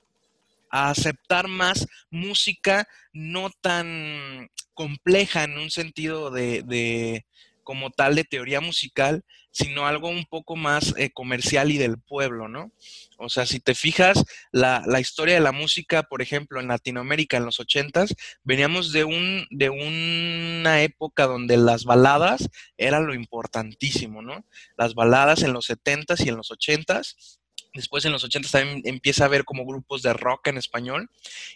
a 0.70 0.88
aceptar 0.88 1.48
más 1.48 1.86
música 2.08 2.88
no 3.12 3.50
tan 3.60 4.48
compleja 4.72 5.44
en 5.44 5.58
un 5.58 5.70
sentido 5.70 6.30
de, 6.30 6.62
de, 6.62 7.26
como 7.66 7.90
tal 7.90 8.14
de 8.14 8.22
teoría 8.22 8.60
musical, 8.60 9.24
sino 9.50 9.88
algo 9.88 10.08
un 10.08 10.24
poco 10.24 10.54
más 10.54 10.94
eh, 10.96 11.10
comercial 11.10 11.72
y 11.72 11.78
del 11.78 11.98
pueblo, 11.98 12.46
¿no? 12.46 12.70
O 13.18 13.28
sea, 13.28 13.44
si 13.44 13.58
te 13.58 13.74
fijas, 13.74 14.24
la, 14.52 14.84
historia 15.00 15.34
de 15.34 15.40
la 15.40 15.50
música, 15.50 16.04
por 16.04 16.22
ejemplo, 16.22 16.60
en 16.60 16.68
Latinoamérica 16.68 17.38
en 17.38 17.44
los 17.44 17.58
ochentas, 17.58 18.14
veníamos 18.44 18.92
de, 18.92 19.02
un, 19.02 19.48
de 19.50 19.68
una 19.70 20.82
época 20.82 21.26
donde 21.26 21.56
las 21.56 21.84
baladas 21.84 22.48
era 22.76 23.00
lo 23.00 23.14
importantísimo, 23.14 24.22
¿no? 24.22 24.44
Las 24.76 24.94
baladas 24.94 25.42
en 25.42 25.52
los 25.52 25.66
setentas 25.66 26.20
y 26.20 26.28
en 26.28 26.36
los 26.36 26.52
ochentas 26.52 27.40
Después 27.76 28.04
en 28.04 28.12
los 28.12 28.24
80 28.24 28.48
también 28.48 28.82
empieza 28.84 29.24
a 29.24 29.26
haber 29.26 29.44
como 29.44 29.66
grupos 29.66 30.02
de 30.02 30.12
rock 30.12 30.48
en 30.48 30.56
español 30.56 31.10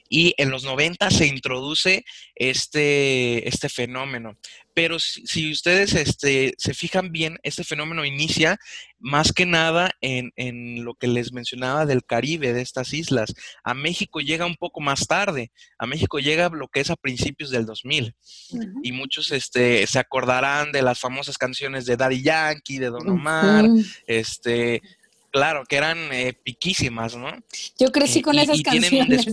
y 0.08 0.34
en 0.36 0.50
los 0.50 0.64
90 0.64 1.10
se 1.10 1.26
introduce 1.26 2.04
este, 2.34 3.48
este 3.48 3.68
fenómeno. 3.68 4.36
Pero 4.74 4.98
si, 4.98 5.50
ustedes 5.50 5.94
este, 5.94 6.54
se 6.56 6.74
fijan 6.74 7.10
bien, 7.10 7.38
este 7.42 7.64
fenómeno 7.64 8.04
inicia 8.04 8.58
más 8.98 9.32
que 9.32 9.44
nada 9.44 9.90
en, 10.00 10.84
lo 10.84 10.94
que 10.94 11.06
les 11.06 11.32
mencionaba 11.32 11.86
del 11.86 12.04
Caribe, 12.04 12.52
de 12.52 12.62
estas 12.62 12.92
islas. 12.92 13.34
A 13.64 13.74
México 13.74 14.20
llega 14.20 14.46
un 14.46 14.56
poco 14.56 14.80
más 14.80 15.06
tarde. 15.06 15.50
A 15.78 15.86
México 15.86 16.18
llega 16.18 16.48
lo 16.50 16.68
que 16.68 16.80
es 16.80 16.90
a 16.90 16.96
principios 16.96 17.50
del 17.50 17.66
2000. 17.66 18.14
Y 18.82 18.92
muchos 18.92 19.32
este, 19.32 19.86
se 19.86 19.98
acordarán 19.98 20.70
de 20.72 20.82
las 20.82 21.00
famosas 21.00 21.36
canciones 21.36 21.84
de 21.86 21.96
Daddy 21.96 22.22
Yankee, 22.22 22.78
de 22.78 22.90
Don 22.90 23.08
Omar, 23.08 23.66
este, 24.06 24.82
Claro, 25.30 25.64
que 25.64 25.76
eran 25.76 26.12
eh, 26.12 26.32
piquísimas, 26.32 27.16
¿no? 27.16 27.30
Yo 27.78 27.92
crecí 27.92 28.20
con 28.20 28.38
esas 28.38 28.60
canciones. 28.62 29.26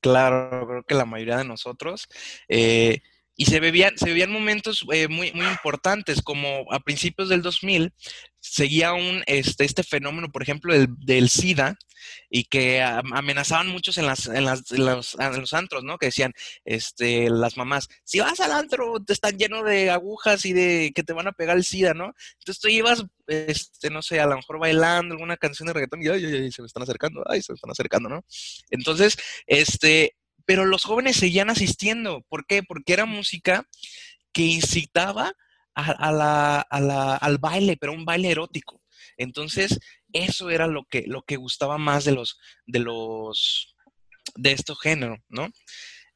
Claro, 0.00 0.66
creo 0.66 0.82
que 0.82 0.94
la 0.94 1.06
mayoría 1.06 1.38
de 1.38 1.44
nosotros. 1.44 2.08
Eh, 2.48 3.00
y 3.36 3.46
se 3.46 3.60
vivían, 3.60 3.96
se 3.96 4.06
vivían 4.06 4.30
momentos 4.30 4.84
eh, 4.92 5.08
muy, 5.08 5.32
muy 5.32 5.46
importantes, 5.46 6.22
como 6.22 6.66
a 6.70 6.80
principios 6.80 7.28
del 7.28 7.42
2000 7.42 7.92
seguía 8.40 8.92
un, 8.92 9.22
este, 9.26 9.64
este 9.64 9.82
fenómeno, 9.82 10.30
por 10.30 10.42
ejemplo, 10.42 10.74
del, 10.74 10.88
del 10.98 11.30
SIDA, 11.30 11.76
y 12.28 12.44
que 12.44 12.82
amenazaban 12.82 13.68
muchos 13.68 13.98
en, 13.98 14.06
las, 14.06 14.26
en, 14.26 14.44
las, 14.44 14.70
en, 14.72 14.84
los, 14.84 15.54
antros, 15.54 15.84
¿no? 15.84 15.98
Que 15.98 16.06
decían, 16.06 16.32
este, 16.64 17.30
las 17.30 17.56
mamás, 17.56 17.88
si 18.04 18.20
vas 18.20 18.40
al 18.40 18.52
antro, 18.52 19.02
te 19.04 19.12
están 19.12 19.38
lleno 19.38 19.62
de 19.62 19.90
agujas 19.90 20.44
y 20.44 20.52
de 20.52 20.92
que 20.94 21.02
te 21.02 21.12
van 21.12 21.28
a 21.28 21.32
pegar 21.32 21.56
el 21.56 21.64
SIDA, 21.64 21.94
¿no? 21.94 22.12
Entonces 22.38 22.60
tú 22.60 22.68
ibas, 22.68 23.04
este, 23.26 23.90
no 23.90 24.02
sé, 24.02 24.20
a 24.20 24.26
lo 24.26 24.36
mejor 24.36 24.58
bailando 24.58 25.14
alguna 25.14 25.36
canción 25.36 25.66
de 25.66 25.72
reggaetón 25.72 26.02
y 26.02 26.08
ay, 26.08 26.24
ay, 26.24 26.34
ay, 26.34 26.52
se 26.52 26.62
me 26.62 26.66
están 26.66 26.82
acercando, 26.82 27.24
ay, 27.26 27.42
se 27.42 27.52
me 27.52 27.56
están 27.56 27.70
acercando, 27.70 28.08
¿no? 28.08 28.24
Entonces, 28.70 29.16
este, 29.46 30.14
pero 30.44 30.64
los 30.64 30.84
jóvenes 30.84 31.16
seguían 31.16 31.50
asistiendo. 31.50 32.22
¿Por 32.28 32.46
qué? 32.46 32.62
Porque 32.62 32.92
era 32.92 33.06
música 33.06 33.66
que 34.32 34.42
incitaba 34.42 35.32
al 35.74 37.38
baile, 37.38 37.76
pero 37.76 37.92
un 37.92 38.04
baile 38.04 38.30
erótico. 38.30 38.80
Entonces, 39.16 39.78
eso 40.12 40.50
era 40.50 40.66
lo 40.66 40.84
que, 40.84 41.04
lo 41.06 41.22
que 41.22 41.36
gustaba 41.36 41.78
más 41.78 42.04
de 42.04 42.12
los, 42.12 42.38
de 42.66 42.78
los, 42.80 43.74
de 44.36 44.52
estos 44.52 44.80
géneros, 44.80 45.18
¿no? 45.28 45.50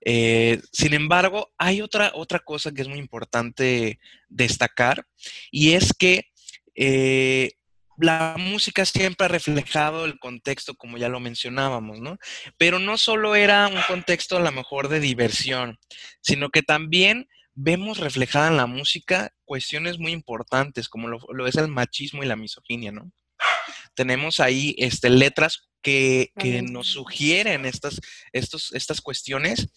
Eh, 0.04 0.60
sin 0.72 0.94
embargo, 0.94 1.52
hay 1.58 1.82
otra, 1.82 2.12
otra 2.14 2.38
cosa 2.38 2.72
que 2.72 2.82
es 2.82 2.88
muy 2.88 2.98
importante 2.98 3.98
destacar 4.28 5.06
y 5.50 5.72
es 5.72 5.92
que 5.92 6.30
eh, 6.76 7.57
la 7.98 8.36
música 8.38 8.84
siempre 8.84 9.26
ha 9.26 9.28
reflejado 9.28 10.04
el 10.04 10.18
contexto, 10.18 10.74
como 10.74 10.98
ya 10.98 11.08
lo 11.08 11.20
mencionábamos, 11.20 12.00
¿no? 12.00 12.18
Pero 12.56 12.78
no 12.78 12.96
solo 12.96 13.34
era 13.34 13.66
un 13.66 13.80
contexto 13.88 14.36
a 14.36 14.40
lo 14.40 14.52
mejor 14.52 14.88
de 14.88 15.00
diversión, 15.00 15.78
sino 16.20 16.50
que 16.50 16.62
también 16.62 17.28
vemos 17.54 17.98
reflejada 17.98 18.48
en 18.48 18.56
la 18.56 18.66
música 18.66 19.32
cuestiones 19.44 19.98
muy 19.98 20.12
importantes, 20.12 20.88
como 20.88 21.08
lo, 21.08 21.46
es 21.46 21.56
el 21.56 21.68
machismo 21.68 22.22
y 22.22 22.26
la 22.26 22.36
misoginia, 22.36 22.92
¿no? 22.92 23.10
Tenemos 23.94 24.38
ahí 24.38 24.76
este, 24.78 25.10
letras 25.10 25.68
que, 25.82 26.30
que 26.38 26.62
nos 26.62 26.88
sugieren 26.88 27.66
estas, 27.66 28.00
estos, 28.32 28.72
estas 28.72 29.00
cuestiones 29.00 29.68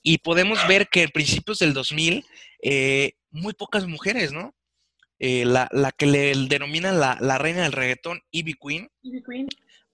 y 0.00 0.18
podemos 0.18 0.64
ver 0.68 0.88
que 0.88 1.02
en 1.02 1.10
principios 1.10 1.58
del 1.58 1.72
2000, 1.72 2.24
eh, 2.62 3.14
muy 3.30 3.52
pocas 3.52 3.86
mujeres, 3.86 4.30
¿no? 4.30 4.54
Eh, 5.26 5.46
la, 5.46 5.68
la, 5.72 5.90
que 5.90 6.04
le 6.04 6.34
denominan 6.34 7.00
la, 7.00 7.16
la, 7.18 7.38
reina 7.38 7.62
del 7.62 7.72
reggaetón, 7.72 8.20
Ivy 8.30 8.56
Queen, 8.60 8.90
Queen, 9.26 9.48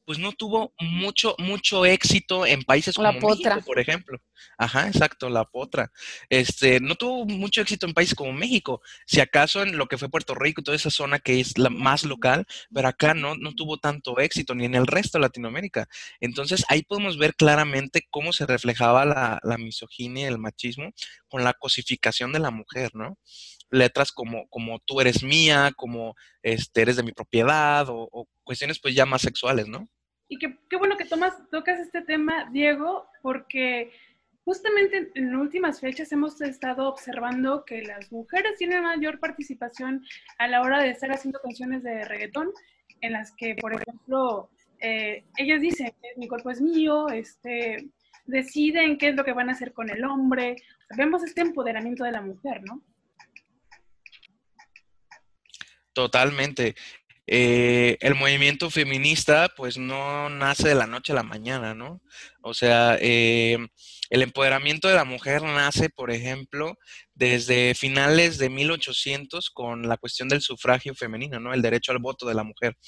pues 0.05 0.19
no 0.19 0.33
tuvo 0.33 0.75
mucho, 0.81 1.37
mucho 1.39 1.87
éxito 1.87 2.45
en 2.45 2.65
países 2.65 2.97
como 2.97 3.13
México, 3.13 3.61
por 3.65 3.79
ejemplo. 3.79 4.19
Ajá, 4.59 4.89
exacto, 4.89 5.31
la 5.31 5.45
potra. 5.45 5.93
Este, 6.29 6.81
no 6.81 6.97
tuvo 6.97 7.27
mucho 7.27 7.61
éxito 7.61 7.87
en 7.87 7.95
países 7.95 8.17
como 8.17 8.33
México, 8.33 8.81
si 9.07 9.21
acaso 9.21 9.63
en 9.63 9.79
lo 9.79 9.87
que 9.87 9.99
fue 9.99 10.09
Puerto 10.09 10.35
Rico 10.35 10.63
y 10.63 10.65
toda 10.65 10.77
esa 10.77 10.91
zona 10.91 11.21
que 11.21 11.39
es 11.39 11.57
la 11.59 11.71
más 11.71 12.03
local, 12.03 12.45
pero 12.75 12.89
acá 12.89 13.15
no, 13.15 13.37
no 13.37 13.53
tuvo 13.55 13.79
tanto 13.79 14.19
éxito, 14.19 14.57
ni 14.57 14.65
en 14.65 14.75
el 14.75 14.89
resto 14.89 15.19
de 15.19 15.23
Latinoamérica. 15.23 15.89
Entonces 16.19 16.65
ahí 16.69 16.83
podemos 16.83 17.19
ver 17.19 17.37
claramente 17.37 18.09
cómo 18.11 18.33
se 18.33 18.47
reflejaba 18.47 19.05
la, 19.05 19.39
la 19.45 19.59
misoginia 19.59 20.25
y 20.25 20.33
el 20.33 20.39
machismo 20.39 20.91
con 21.29 21.45
la 21.45 21.53
cosificación 21.53 22.33
de 22.33 22.41
la 22.41 22.51
mujer, 22.51 22.91
¿no? 22.95 23.17
Letras 23.71 24.13
como, 24.13 24.49
como 24.49 24.79
tú 24.81 25.01
eres 25.01 25.23
mía, 25.23 25.73
como 25.77 26.15
este, 26.43 26.83
eres 26.83 26.97
de 26.97 27.03
mi 27.03 27.13
propiedad 27.13 27.87
o, 27.89 28.29
cuestiones 28.45 28.81
pues 28.81 28.95
ya 28.95 29.07
más 29.07 29.23
sexuales, 29.23 29.69
¿no? 29.69 29.89
Y 30.29 30.39
qué, 30.39 30.59
qué 30.69 30.77
bueno 30.77 30.97
que 30.97 31.05
tomas, 31.05 31.35
tocas 31.51 31.81
este 31.81 32.03
tema, 32.03 32.49
Diego, 32.53 33.07
porque 33.23 33.93
justamente 34.45 35.11
en 35.15 35.37
últimas 35.37 35.81
fechas 35.81 36.11
hemos 36.13 36.41
estado 36.41 36.89
observando 36.89 37.65
que 37.65 37.83
las 37.83 38.11
mujeres 38.11 38.57
tienen 38.59 38.83
mayor 38.83 39.21
participación 39.21 40.05
a 40.39 40.49
la 40.49 40.63
hora 40.63 40.83
de 40.83 40.91
estar 40.91 41.13
haciendo 41.13 41.41
canciones 41.41 41.83
de 41.83 42.05
reggaetón, 42.05 42.51
en 43.01 43.13
las 43.13 43.33
que, 43.37 43.55
por 43.61 43.75
ejemplo, 43.75 44.51
eh, 44.81 45.25
ellas 45.37 45.61
dicen, 45.61 45.93
mi 46.17 46.29
cuerpo 46.29 46.51
es 46.51 46.61
mío, 46.61 47.09
este, 47.09 47.89
deciden 48.25 48.99
qué 48.99 49.09
es 49.11 49.15
lo 49.17 49.25
que 49.25 49.33
van 49.33 49.49
a 49.49 49.53
hacer 49.53 49.73
con 49.73 49.91
el 49.91 50.05
hombre. 50.05 50.57
Vemos 50.97 51.23
este 51.23 51.43
empoderamiento 51.43 52.05
de 52.05 52.13
la 52.13 52.23
mujer, 52.23 52.63
¿no? 52.65 52.83
Totalmente. 56.01 56.77
Eh, 57.27 57.99
el 58.01 58.15
movimiento 58.15 58.71
feminista 58.71 59.51
pues 59.55 59.77
no 59.77 60.31
nace 60.31 60.69
de 60.71 60.75
la 60.75 60.87
noche 60.87 61.13
a 61.13 61.17
la 61.17 61.23
mañana, 61.23 61.75
¿no? 61.75 62.01
O 62.41 62.55
sea, 62.55 62.97
eh, 62.99 63.59
el 64.09 64.23
empoderamiento 64.23 64.89
de 64.89 64.95
la 64.95 65.05
mujer 65.05 65.43
nace, 65.43 65.91
por 65.91 66.11
ejemplo, 66.11 66.79
desde 67.13 67.75
finales 67.75 68.39
de 68.39 68.49
1800 68.49 69.51
con 69.51 69.87
la 69.87 69.99
cuestión 69.99 70.31
del 70.31 70.41
sufragio 70.41 70.95
femenino, 70.95 71.39
¿no? 71.39 71.53
El 71.53 71.61
derecho 71.61 71.93
al 71.93 71.99
voto 71.99 72.27
de 72.27 72.35
la 72.35 72.45
mujer. 72.45 72.79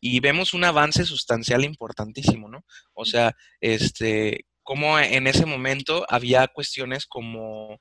Y 0.00 0.20
vemos 0.20 0.54
un 0.54 0.62
avance 0.62 1.04
sustancial 1.04 1.64
importantísimo, 1.64 2.48
¿no? 2.48 2.64
O 2.94 3.04
sea, 3.04 3.34
este, 3.60 4.46
como 4.62 5.00
en 5.00 5.26
ese 5.26 5.46
momento 5.46 6.06
había 6.08 6.46
cuestiones 6.46 7.06
como, 7.06 7.80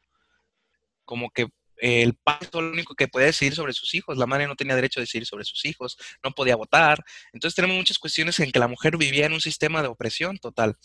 como 1.05 1.29
que 1.29 1.49
el 1.81 2.13
padre 2.13 2.45
es 2.45 2.53
lo 2.53 2.59
único 2.59 2.93
que 2.93 3.07
puede 3.07 3.25
decidir 3.27 3.55
sobre 3.55 3.73
sus 3.73 3.93
hijos, 3.95 4.17
la 4.17 4.27
madre 4.27 4.47
no 4.47 4.55
tenía 4.55 4.75
derecho 4.75 4.99
a 4.99 5.01
decidir 5.01 5.25
sobre 5.25 5.45
sus 5.45 5.65
hijos, 5.65 5.97
no 6.23 6.31
podía 6.31 6.55
votar. 6.55 7.03
Entonces 7.33 7.55
tenemos 7.55 7.75
muchas 7.75 7.97
cuestiones 7.97 8.39
en 8.39 8.51
que 8.51 8.59
la 8.59 8.67
mujer 8.67 8.97
vivía 8.97 9.25
en 9.25 9.33
un 9.33 9.41
sistema 9.41 9.81
de 9.81 9.87
opresión 9.87 10.37
total. 10.37 10.77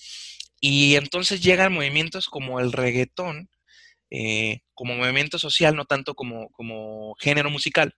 Y 0.59 0.97
entonces 0.97 1.43
llegan 1.43 1.75
movimientos 1.75 2.29
como 2.29 2.61
el 2.61 2.73
reggaetón, 2.73 3.51
eh, 4.11 4.61
como 4.73 4.95
movimiento 4.95 5.39
social, 5.39 5.77
no 5.77 5.85
tanto 5.85 6.15
como, 6.15 6.49
como 6.51 7.15
género 7.21 7.51
musical. 7.51 7.95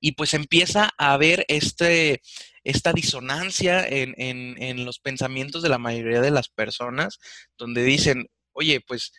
Y 0.00 0.12
pues 0.12 0.32
empieza 0.32 0.90
a 0.96 1.14
haber 1.14 1.44
este, 1.48 2.22
esta 2.62 2.92
disonancia 2.92 3.84
en, 3.84 4.14
en, 4.16 4.84
los 4.84 5.00
pensamientos 5.00 5.60
de 5.62 5.70
la 5.70 5.78
mayoría 5.78 6.20
de 6.20 6.30
las 6.30 6.48
personas, 6.48 7.18
donde 7.56 7.82
dicen, 7.82 8.28
oye, 8.52 8.80
pues 8.80 9.12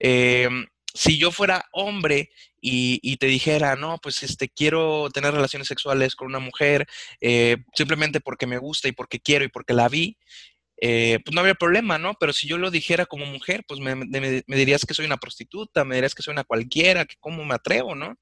eh, 0.00 0.48
si 0.94 1.18
yo 1.18 1.32
fuera 1.32 1.66
hombre 1.72 2.30
y, 2.60 3.16
te 3.18 3.26
dijera, 3.26 3.76
no, 3.76 3.98
pues 3.98 4.22
este, 4.22 4.48
quiero 4.48 5.10
tener 5.12 5.34
relaciones 5.34 5.68
sexuales 5.68 6.16
con 6.16 6.28
una 6.28 6.38
mujer 6.38 6.86
eh, 7.20 7.58
simplemente 7.74 8.20
porque 8.20 8.46
me 8.46 8.56
gusta 8.56 8.88
y 8.88 8.92
porque 8.92 9.20
quiero 9.20 9.44
y 9.44 9.48
porque 9.48 9.74
la 9.74 9.88
vi, 9.88 10.16
eh, 10.80 11.18
pues 11.24 11.34
no 11.34 11.40
habría 11.40 11.54
problema, 11.54 11.98
¿no? 11.98 12.14
Pero 12.18 12.32
si 12.32 12.46
yo 12.46 12.56
lo 12.58 12.70
dijera 12.70 13.06
como 13.06 13.26
mujer, 13.26 13.64
pues 13.66 13.80
me, 13.80 13.94
dirías 14.46 14.84
que 14.86 14.94
soy 14.94 15.04
una 15.04 15.18
prostituta, 15.18 15.84
me 15.84 15.96
dirías 15.96 16.14
que 16.14 16.22
soy 16.22 16.32
una 16.32 16.44
cualquiera, 16.44 17.04
que 17.04 17.16
cómo 17.20 17.44
me 17.44 17.54
atrevo, 17.54 17.94
¿no? 17.94 18.18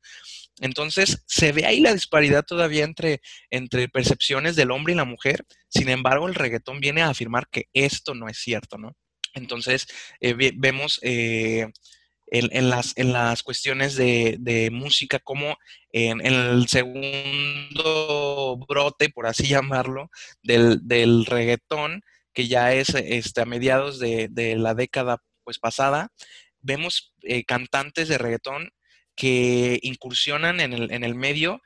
Entonces, 0.61 1.23
se 1.26 1.52
ve 1.52 1.64
ahí 1.64 1.81
la 1.81 1.95
disparidad 1.95 2.45
todavía 2.45 2.85
entre, 2.85 3.21
entre 3.50 3.88
percepciones 3.88 4.57
del 4.57 4.71
hombre 4.71 4.93
y 4.93 4.97
la 4.97 5.05
mujer. 5.05 5.45
Sin 5.69 5.88
embargo, 5.88 6.29
el 6.29 6.35
reggaetón 6.35 6.81
viene 6.81 7.02
a 7.02 7.09
afirmar 7.09 7.49
que 7.50 7.69
esto 7.73 8.14
no 8.14 8.29
es 8.29 8.38
cierto, 8.38 8.79
¿no? 8.79 8.97
Entonces, 9.35 9.87
eh, 10.21 10.35
vemos 10.55 11.00
en, 12.33 12.71
las, 12.71 12.95
en 12.97 13.12
las 13.12 13.43
cuestiones 13.43 13.95
de, 13.95 14.71
música, 14.73 15.19
como 15.19 15.59
en, 15.91 16.25
el 16.25 16.67
segundo 16.67 18.59
brote, 18.67 19.11
por 19.11 19.27
así 19.27 19.47
llamarlo, 19.49 20.11
del, 20.43 21.27
reggaetón, 21.27 22.03
que 22.33 22.49
ya 22.49 22.73
es 22.73 22.89
este, 22.95 23.43
a 23.43 23.45
mediados 23.45 23.99
de, 23.99 24.55
la 24.57 24.75
década 24.75 25.19
pues, 25.45 25.59
pasada, 25.59 26.09
vemos 26.61 27.15
eh, 27.23 27.45
cantantes 27.45 28.09
de 28.09 28.19
reggaetón 28.19 28.71
que 29.15 29.79
incursionan 29.83 30.61
en 30.61 30.73
el, 30.73 30.91
en 30.91 31.05
el 31.05 31.15
medio 31.15 31.61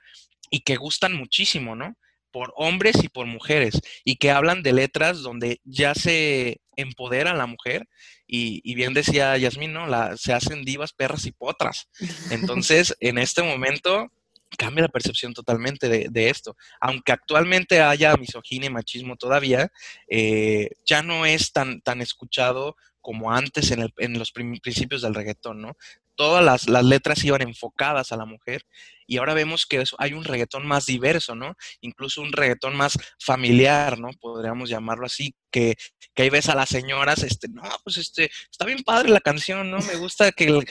y 0.50 0.60
que 0.60 0.76
gustan 0.76 1.14
muchísimo, 1.14 1.76
¿no? 1.76 1.96
por 2.32 2.52
hombres 2.56 3.02
y 3.02 3.08
por 3.08 3.24
mujeres 3.24 3.80
y 4.04 4.16
que 4.16 4.30
hablan 4.30 4.62
de 4.62 4.74
letras 4.74 5.22
donde 5.22 5.60
ya 5.64 5.94
se 5.94 6.60
empodera 6.76 7.32
a 7.32 7.36
la 7.36 7.46
mujer 7.46 7.88
y, 8.26 8.74
bien 8.74 8.94
decía 8.94 9.36
Yasmín, 9.36 9.72
¿no? 9.72 9.86
La, 9.86 10.16
se 10.16 10.32
hacen 10.32 10.64
divas, 10.64 10.92
perras 10.92 11.26
y 11.26 11.32
potras. 11.32 11.88
Entonces, 12.30 12.94
en 13.00 13.18
este 13.18 13.42
momento 13.42 14.12
cambia 14.56 14.82
la 14.82 14.88
percepción 14.88 15.34
totalmente 15.34 15.88
de, 15.88 16.28
esto. 16.28 16.56
Aunque 16.80 17.12
actualmente 17.12 17.80
haya 17.80 18.16
misoginia 18.16 18.68
y 18.68 18.72
machismo 18.72 19.16
todavía, 19.16 19.70
eh, 20.08 20.70
ya 20.84 21.02
no 21.02 21.26
es 21.26 21.52
tan, 21.52 21.80
tan 21.80 22.00
escuchado 22.00 22.76
como 23.00 23.32
antes 23.32 23.70
en, 23.70 23.80
el, 23.80 23.94
en 23.98 24.18
los 24.18 24.32
principios 24.32 25.02
del 25.02 25.14
reggaetón, 25.14 25.62
¿no? 25.62 25.76
Todas 26.16 26.44
las, 26.44 26.68
las, 26.68 26.84
letras 26.84 27.22
iban 27.24 27.42
enfocadas 27.42 28.10
a 28.10 28.16
la 28.16 28.24
mujer 28.24 28.62
y 29.06 29.18
ahora 29.18 29.34
vemos 29.34 29.66
que 29.66 29.84
hay 29.98 30.12
un 30.12 30.24
reggaetón 30.24 30.66
más 30.66 30.86
diverso, 30.86 31.34
¿no? 31.34 31.54
Incluso 31.80 32.22
un 32.22 32.32
reggaetón 32.32 32.74
más 32.74 32.98
familiar, 33.20 33.98
¿no? 33.98 34.10
Podríamos 34.20 34.68
llamarlo 34.68 35.06
así, 35.06 35.34
que, 35.50 35.76
que 36.14 36.22
ahí 36.24 36.30
ves 36.30 36.48
a 36.48 36.54
las 36.54 36.68
señoras, 36.68 37.22
este, 37.22 37.48
no, 37.48 37.62
pues 37.84 37.98
este, 37.98 38.30
está 38.50 38.64
bien 38.64 38.82
padre 38.82 39.10
la 39.10 39.20
canción, 39.20 39.70
¿no? 39.70 39.78
Me 39.78 39.96
gusta 39.96 40.32
que 40.32 40.46
el, 40.46 40.66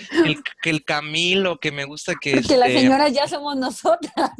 que 0.61 0.69
el 0.69 0.83
Camilo, 0.83 1.57
que 1.57 1.71
me 1.71 1.85
gusta 1.85 2.13
que... 2.19 2.31
Porque 2.35 2.57
las 2.57 2.69
este 2.69 2.81
señoras 2.81 3.13
ya 3.13 3.27
somos 3.27 3.55
nosotras. 3.55 4.31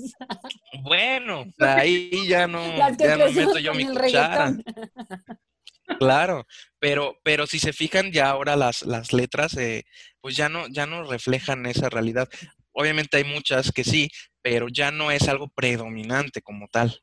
Bueno, 0.84 1.46
ahí 1.60 2.28
ya 2.28 2.48
no, 2.48 2.62
ya 2.98 3.18
no 3.18 3.32
meto 3.32 3.60
yo 3.60 3.74
mi 3.74 3.86
cuchara. 3.86 4.54
Claro, 6.00 6.46
pero, 6.80 7.20
pero 7.24 7.48
si 7.48 7.60
se 7.60 7.74
fijan 7.74 8.12
ya 8.12 8.30
ahora 8.30 8.56
las, 8.56 8.82
las 8.84 9.13
letras, 9.13 9.56
eh, 9.58 9.84
pues 10.22 10.36
ya 10.36 10.50
no, 10.50 10.68
ya 10.68 10.86
no 10.86 11.04
reflejan 11.04 11.65
esa 11.65 11.89
realidad. 11.89 12.27
Obviamente 12.72 13.18
hay 13.18 13.24
muchas 13.24 13.72
que 13.72 13.84
sí, 13.84 14.10
pero 14.42 14.68
ya 14.68 14.92
no 14.92 15.12
es 15.12 15.27
algo 15.30 15.48
predominante 15.50 16.42
como 16.42 16.68
tal. 16.68 17.01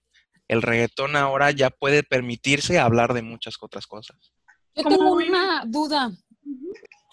El 0.48 0.62
reggaetón 0.62 1.16
ahora 1.16 1.50
ya 1.50 1.70
puede 1.70 2.02
permitirse 2.02 2.78
hablar 2.78 3.14
de 3.14 3.22
muchas 3.22 3.56
otras 3.60 3.86
cosas. 3.86 4.32
Yo 4.74 4.84
tengo 4.84 5.12
una 5.12 5.64
duda. 5.66 6.10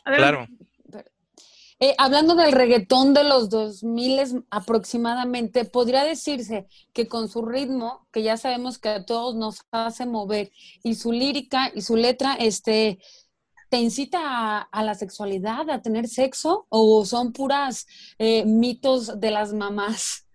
Claro. 0.03 0.47
Eh, 1.81 1.95
hablando 1.97 2.35
del 2.35 2.51
reggaetón 2.51 3.13
de 3.13 3.23
los 3.23 3.49
2000 3.49 4.43
aproximadamente, 4.49 5.63
podría 5.63 6.03
decirse 6.03 6.67
que 6.93 7.07
con 7.07 7.29
su 7.29 7.45
ritmo, 7.45 8.05
que 8.11 8.21
ya 8.21 8.35
sabemos 8.35 8.77
que 8.79 8.89
a 8.89 9.05
todos 9.05 9.35
nos 9.35 9.61
hace 9.71 10.05
mover, 10.05 10.51
y 10.83 10.95
su 10.95 11.13
lírica 11.13 11.71
y 11.73 11.81
su 11.81 11.95
letra, 11.95 12.33
este, 12.33 12.99
¿te 13.69 13.77
incita 13.77 14.59
a, 14.61 14.83
la 14.83 14.93
sexualidad, 14.93 15.69
a 15.69 15.81
tener 15.81 16.09
sexo? 16.09 16.65
¿O 16.67 17.05
son 17.05 17.31
puras 17.31 17.87
eh, 18.17 18.43
mitos 18.43 19.17
de 19.17 19.31
las 19.31 19.53
mamás? 19.53 20.27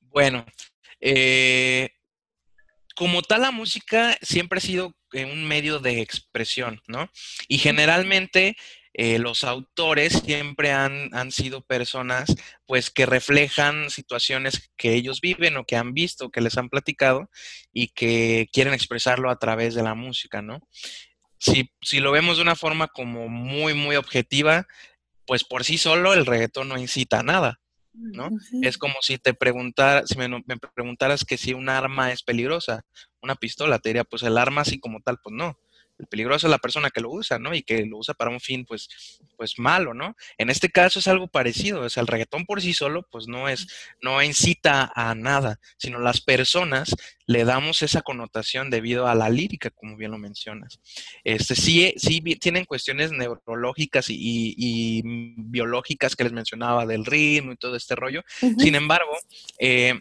Bueno, 0.00 0.46
eh, 0.98 1.90
como 2.94 3.20
tal 3.20 3.42
la 3.42 3.50
música 3.50 4.16
siempre 4.22 4.58
ha 4.58 4.62
sido 4.62 4.94
un 5.12 5.46
medio 5.46 5.78
de 5.78 6.00
expresión, 6.00 6.80
¿no? 6.88 7.10
Y 7.48 7.58
generalmente 7.58 8.56
eh, 8.98 9.18
los 9.18 9.44
autores 9.44 10.22
siempre 10.24 10.72
han, 10.72 11.14
han, 11.14 11.30
sido 11.30 11.60
personas 11.60 12.34
pues 12.64 12.90
que 12.90 13.04
reflejan 13.04 13.90
situaciones 13.90 14.70
que 14.74 14.94
ellos 14.94 15.20
viven 15.20 15.58
o 15.58 15.66
que 15.66 15.76
han 15.76 15.92
visto, 15.92 16.30
que 16.30 16.40
les 16.40 16.56
han 16.56 16.70
platicado 16.70 17.28
y 17.74 17.88
que 17.88 18.48
quieren 18.54 18.72
expresarlo 18.72 19.28
a 19.30 19.38
través 19.38 19.74
de 19.74 19.82
la 19.82 19.94
música, 19.94 20.40
¿no? 20.40 20.66
Si, 21.38 21.70
si 21.82 22.00
lo 22.00 22.10
vemos 22.10 22.38
de 22.38 22.42
una 22.44 22.56
forma 22.56 22.88
como 22.88 23.28
muy, 23.28 23.74
muy 23.74 23.96
objetiva, 23.96 24.66
pues 25.26 25.44
por 25.44 25.64
sí 25.64 25.76
solo 25.76 26.14
el 26.14 26.24
reggaetón 26.24 26.68
no 26.68 26.78
incita 26.78 27.20
a 27.20 27.22
nada, 27.22 27.60
¿no? 27.92 28.30
Es 28.62 28.78
como 28.78 28.94
si 29.02 29.18
te 29.18 29.34
preguntara, 29.34 30.06
si 30.06 30.16
me, 30.16 30.26
me, 30.26 30.56
preguntaras 30.74 31.26
que 31.26 31.36
si 31.36 31.52
un 31.52 31.68
arma 31.68 32.12
es 32.12 32.22
peligrosa, 32.22 32.86
una 33.20 33.34
pistola, 33.34 33.78
te 33.78 33.90
diría, 33.90 34.04
pues 34.04 34.22
el 34.22 34.38
arma 34.38 34.62
así 34.62 34.80
como 34.80 35.02
tal, 35.02 35.18
pues 35.22 35.34
no. 35.36 35.58
El 35.98 36.06
peligroso 36.06 36.46
es 36.46 36.50
la 36.50 36.58
persona 36.58 36.90
que 36.90 37.00
lo 37.00 37.10
usa, 37.10 37.38
¿no? 37.38 37.54
Y 37.54 37.62
que 37.62 37.86
lo 37.86 37.98
usa 37.98 38.14
para 38.14 38.30
un 38.30 38.40
fin, 38.40 38.64
pues, 38.64 39.20
pues 39.36 39.58
malo, 39.58 39.94
¿no? 39.94 40.16
En 40.38 40.50
este 40.50 40.70
caso 40.70 40.98
es 40.98 41.08
algo 41.08 41.28
parecido. 41.28 41.80
O 41.80 41.88
sea, 41.88 42.02
el 42.02 42.06
reggaetón 42.06 42.44
por 42.44 42.60
sí 42.60 42.74
solo, 42.74 43.06
pues 43.10 43.28
no 43.28 43.48
es, 43.48 43.66
no 44.02 44.22
incita 44.22 44.92
a 44.94 45.14
nada, 45.14 45.58
sino 45.78 45.98
las 45.98 46.20
personas 46.20 46.94
le 47.26 47.44
damos 47.44 47.82
esa 47.82 48.02
connotación 48.02 48.70
debido 48.70 49.06
a 49.08 49.14
la 49.14 49.28
lírica, 49.28 49.70
como 49.70 49.96
bien 49.96 50.10
lo 50.10 50.18
mencionas. 50.18 50.80
Este, 51.24 51.54
sí, 51.54 51.94
sí 51.96 52.20
tienen 52.40 52.64
cuestiones 52.64 53.10
neurológicas 53.12 54.06
y, 54.08 55.02
biológicas 55.36 56.14
que 56.14 56.24
les 56.24 56.32
mencionaba 56.32 56.86
del 56.86 57.04
ritmo 57.04 57.52
y 57.52 57.56
todo 57.56 57.76
este 57.76 57.94
rollo. 57.94 58.22
Sin 58.58 58.74
embargo, 58.74 59.16
eh, 59.58 60.00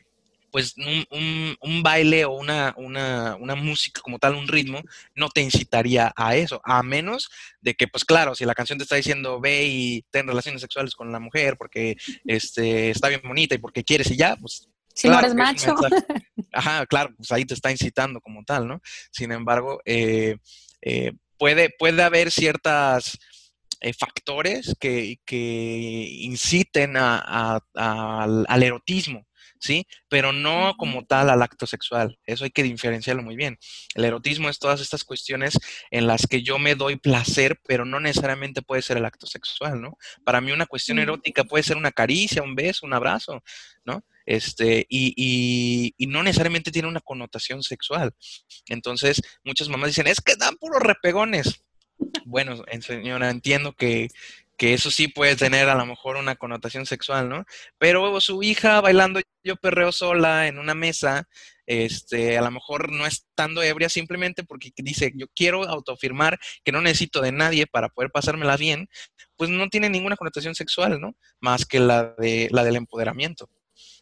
pues 0.56 0.74
un, 0.78 1.84
baile 1.84 2.24
o 2.24 2.32
una, 2.32 2.74
una, 2.78 3.36
una, 3.36 3.56
música 3.56 4.00
como 4.00 4.20
tal, 4.20 4.36
un 4.36 4.48
ritmo, 4.48 4.80
no 5.14 5.28
te 5.28 5.42
incitaría 5.42 6.14
a 6.16 6.38
eso, 6.38 6.62
a 6.64 6.82
menos 6.82 7.30
de 7.60 7.74
que, 7.74 7.90
pues 7.90 8.06
claro, 8.06 8.36
si 8.36 8.46
la 8.46 8.56
canción 8.56 8.78
te 8.78 8.84
está 8.84 8.96
diciendo 8.96 9.42
ve 9.42 9.66
y 9.66 10.06
ten 10.12 10.26
relaciones 10.26 10.62
sexuales 10.62 10.96
con 10.96 11.12
la 11.12 11.20
mujer 11.20 11.58
porque 11.58 11.98
este, 12.24 12.90
está 12.90 13.10
bien 13.10 13.20
bonita 13.26 13.54
y 13.54 13.58
porque 13.58 13.84
quieres 13.84 14.10
y 14.12 14.16
ya, 14.16 14.38
pues... 14.38 14.70
Si 14.94 15.10
no 15.10 15.20
eres 15.20 15.36
macho. 15.36 15.76
Ajá, 16.54 16.86
claro, 16.86 17.14
pues 17.18 17.34
ahí 17.34 17.44
te 17.44 17.54
está 17.54 17.70
incitando 17.70 18.22
como 18.22 18.46
tal, 18.46 18.66
¿no? 18.66 18.80
Sin 19.12 19.34
embargo, 19.34 19.82
eh, 19.84 20.38
eh, 20.82 21.12
puede, 21.38 21.70
puede 21.78 22.02
haber 22.02 22.32
ciertas... 22.32 23.20
Eh, 23.82 23.94
factores 23.94 24.74
que, 24.80 25.20
que 25.26 26.08
inciten 26.22 26.96
a, 26.98 27.60
al, 27.76 28.64
erotismo, 28.64 29.28
¿sí? 29.66 29.88
Pero 30.08 30.32
no 30.32 30.76
como 30.78 31.06
tal 31.06 31.30
al 31.30 31.42
acto 31.42 31.66
sexual. 31.66 32.18
Eso 32.26 32.44
hay 32.44 32.52
que 32.52 32.64
diferenciarlo 32.64 33.24
muy 33.24 33.36
bien. 33.36 33.58
El 33.96 34.06
erotismo 34.06 34.50
es 34.50 34.60
todas 34.60 34.80
estas 34.80 35.04
cuestiones 35.04 35.58
en 35.90 36.08
las 36.08 36.28
que 36.28 36.44
yo 36.44 36.60
me 36.60 36.76
doy 36.76 36.98
placer, 36.98 37.60
pero 37.68 37.84
no 37.84 38.00
necesariamente 38.00 38.62
puede 38.62 38.84
ser 38.84 38.98
el 38.98 39.06
acto 39.06 39.26
sexual, 39.26 39.82
¿no? 39.82 39.98
Para 40.24 40.40
mí 40.40 40.52
una 40.52 40.68
cuestión 40.68 41.00
erótica 41.00 41.44
puede 41.44 41.64
ser 41.64 41.78
una 41.78 41.92
caricia, 41.92 42.44
un 42.44 42.56
beso, 42.56 42.86
un 42.86 42.94
abrazo, 42.94 43.44
¿no? 43.84 44.04
Este, 44.26 44.86
y, 44.90 45.94
y, 45.98 46.08
no 46.08 46.24
necesariamente 46.24 46.72
tiene 46.72 46.88
una 46.88 47.02
connotación 47.02 47.62
sexual. 47.62 48.14
Entonces, 48.68 49.22
muchas 49.44 49.70
mamás 49.70 49.90
dicen, 49.90 50.08
es 50.08 50.20
que 50.20 50.36
dan 50.36 50.56
puros 50.56 50.82
repegones. 50.82 51.64
Bueno, 52.26 52.64
señora, 52.82 53.30
entiendo 53.30 53.74
que, 53.74 54.10
que 54.58 54.74
eso 54.74 54.90
sí 54.90 55.08
puede 55.08 55.36
tener 55.36 55.70
a 55.70 55.76
lo 55.76 55.86
mejor 55.86 56.16
una 56.16 56.36
connotación 56.36 56.86
sexual, 56.86 57.30
¿no? 57.30 57.46
Pero 57.78 58.20
su 58.22 58.42
hija 58.44 58.82
bailando 58.82 59.20
yo 59.44 59.56
perreo 59.58 59.92
sola 59.92 60.48
en 60.48 60.60
una 60.60 60.74
mesa, 60.74 61.28
este, 61.66 62.38
a 62.38 62.42
lo 62.42 62.52
mejor 62.52 62.92
no 62.92 63.06
estando 63.06 63.62
ebria 63.64 63.90
simplemente 63.90 64.44
porque 64.44 64.72
dice, 64.78 65.12
yo 65.16 65.28
quiero 65.36 65.64
autoafirmar 65.64 66.40
que 66.64 66.72
no 66.72 66.82
necesito 66.82 67.22
de 67.22 67.32
nadie 67.32 67.68
para 67.68 67.90
poder 67.90 68.12
pasármela 68.12 68.56
bien, 68.56 68.88
pues 69.36 69.50
no 69.50 69.68
tiene 69.70 69.90
ninguna 69.90 70.16
connotación 70.16 70.56
sexual, 70.56 71.02
¿no? 71.02 71.16
Más 71.40 71.66
que 71.66 71.80
la, 71.80 72.16
de, 72.18 72.48
la 72.52 72.64
del 72.64 72.78
empoderamiento. 72.78 73.50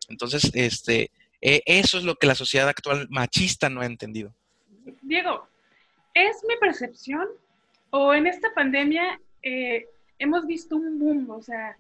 Entonces, 0.10 0.52
este, 0.54 1.12
e, 1.42 1.64
eso 1.66 1.98
es 1.98 2.04
lo 2.04 2.16
que 2.16 2.28
la 2.28 2.36
sociedad 2.36 2.70
actual 2.70 3.08
machista 3.10 3.70
no 3.70 3.82
ha 3.82 3.86
entendido. 3.86 4.36
Diego, 5.02 5.48
¿es 6.14 6.38
mi 6.48 6.56
percepción 6.58 7.28
o 7.90 8.14
en 8.14 8.28
esta 8.28 8.54
pandemia 8.54 9.20
eh, 9.42 9.88
hemos 10.24 10.46
visto 10.48 10.76
un 10.76 10.98
boom, 11.00 11.30
o 11.30 11.42
sea, 11.42 11.78